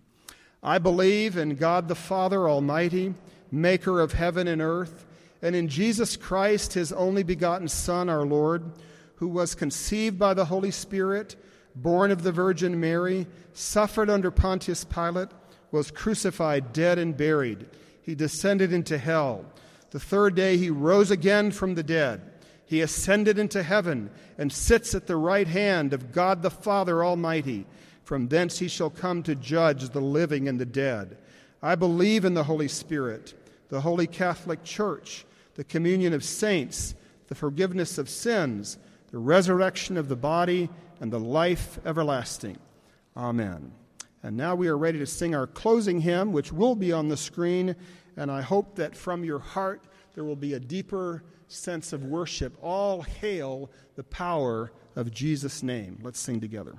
I 0.62 0.78
believe 0.78 1.38
in 1.38 1.56
God 1.56 1.88
the 1.88 1.96
Father 1.96 2.50
Almighty, 2.50 3.14
maker 3.50 4.02
of 4.02 4.12
heaven 4.12 4.46
and 4.50 4.62
earth, 4.62 5.06
and 5.42 5.56
in 5.56 5.70
Jesus 5.70 6.18
Christ, 6.18 6.74
his 6.74 6.92
only 6.92 7.24
begotten 7.24 7.70
Son, 7.70 8.10
our 8.10 8.26
Lord, 8.26 8.74
who 9.16 9.30
was 9.30 9.56
conceived 9.56 10.20
by 10.20 10.34
the 10.34 10.44
Holy 10.44 10.72
Spirit, 10.72 11.38
born 11.76 12.12
of 12.12 12.24
the 12.24 12.34
Virgin 12.34 12.78
Mary, 12.78 13.26
suffered 13.54 14.10
under 14.10 14.32
Pontius 14.32 14.84
Pilate, 14.84 15.30
was 15.72 15.92
crucified, 15.92 16.74
dead, 16.74 17.00
and 17.00 17.16
buried 17.16 17.66
he 18.10 18.16
descended 18.16 18.74
into 18.74 18.98
hell. 18.98 19.46
The 19.92 20.00
third 20.00 20.34
day 20.34 20.58
he 20.58 20.72
rose 20.72 21.12
again 21.12 21.52
from 21.52 21.76
the 21.76 21.84
dead. 21.84 22.20
He 22.66 22.82
ascended 22.82 23.38
into 23.38 23.62
heaven 23.62 24.10
and 24.36 24.52
sits 24.52 24.96
at 24.96 25.06
the 25.06 25.16
right 25.16 25.48
hand 25.48 25.94
of 25.94 26.12
God 26.12 26.42
the 26.42 26.50
Father 26.50 27.06
Almighty. 27.06 27.68
From 28.04 28.28
thence 28.28 28.58
he 28.58 28.68
shall 28.68 28.90
come 28.90 29.22
to 29.22 29.36
judge 29.36 29.90
the 29.90 30.02
living 30.02 30.48
and 30.48 30.60
the 30.60 30.66
dead. 30.66 31.20
I 31.62 31.76
believe 31.76 32.26
in 32.26 32.34
the 32.34 32.46
Holy 32.46 32.68
Spirit, 32.68 33.36
the 33.70 33.82
holy 33.82 34.08
Catholic 34.08 34.64
Church, 34.64 35.24
the 35.54 35.64
communion 35.64 36.14
of 36.14 36.24
saints, 36.24 36.96
the 37.28 37.36
forgiveness 37.36 38.00
of 38.00 38.10
sins, 38.10 38.80
the 39.12 39.20
resurrection 39.20 39.98
of 39.98 40.10
the 40.10 40.16
body, 40.16 40.68
and 41.00 41.14
the 41.14 41.20
life 41.20 41.78
everlasting. 41.86 42.58
Amen. 43.16 43.72
And 44.24 44.36
now 44.36 44.56
we 44.56 44.68
are 44.68 44.78
ready 44.78 45.00
to 45.00 45.06
sing 45.06 45.34
our 45.34 45.48
closing 45.48 46.02
hymn, 46.02 46.34
which 46.34 46.52
will 46.52 46.76
be 46.76 46.92
on 46.92 47.08
the 47.08 47.18
screen. 47.18 47.76
And 48.18 48.30
I 48.30 48.42
hope 48.42 48.76
that 48.76 48.96
from 48.96 49.24
your 49.24 49.40
heart 49.40 49.84
there 50.14 50.24
will 50.24 50.36
be 50.36 50.54
a 50.54 50.60
deeper 50.60 51.24
sense 51.48 51.94
of 51.94 52.04
worship. 52.04 52.58
All 52.62 53.02
hail 53.02 53.72
the 53.96 54.04
power 54.04 54.72
of 54.96 55.12
Jesus' 55.12 55.64
name. 55.64 56.00
Let's 56.02 56.20
sing 56.20 56.42
together. 56.42 56.76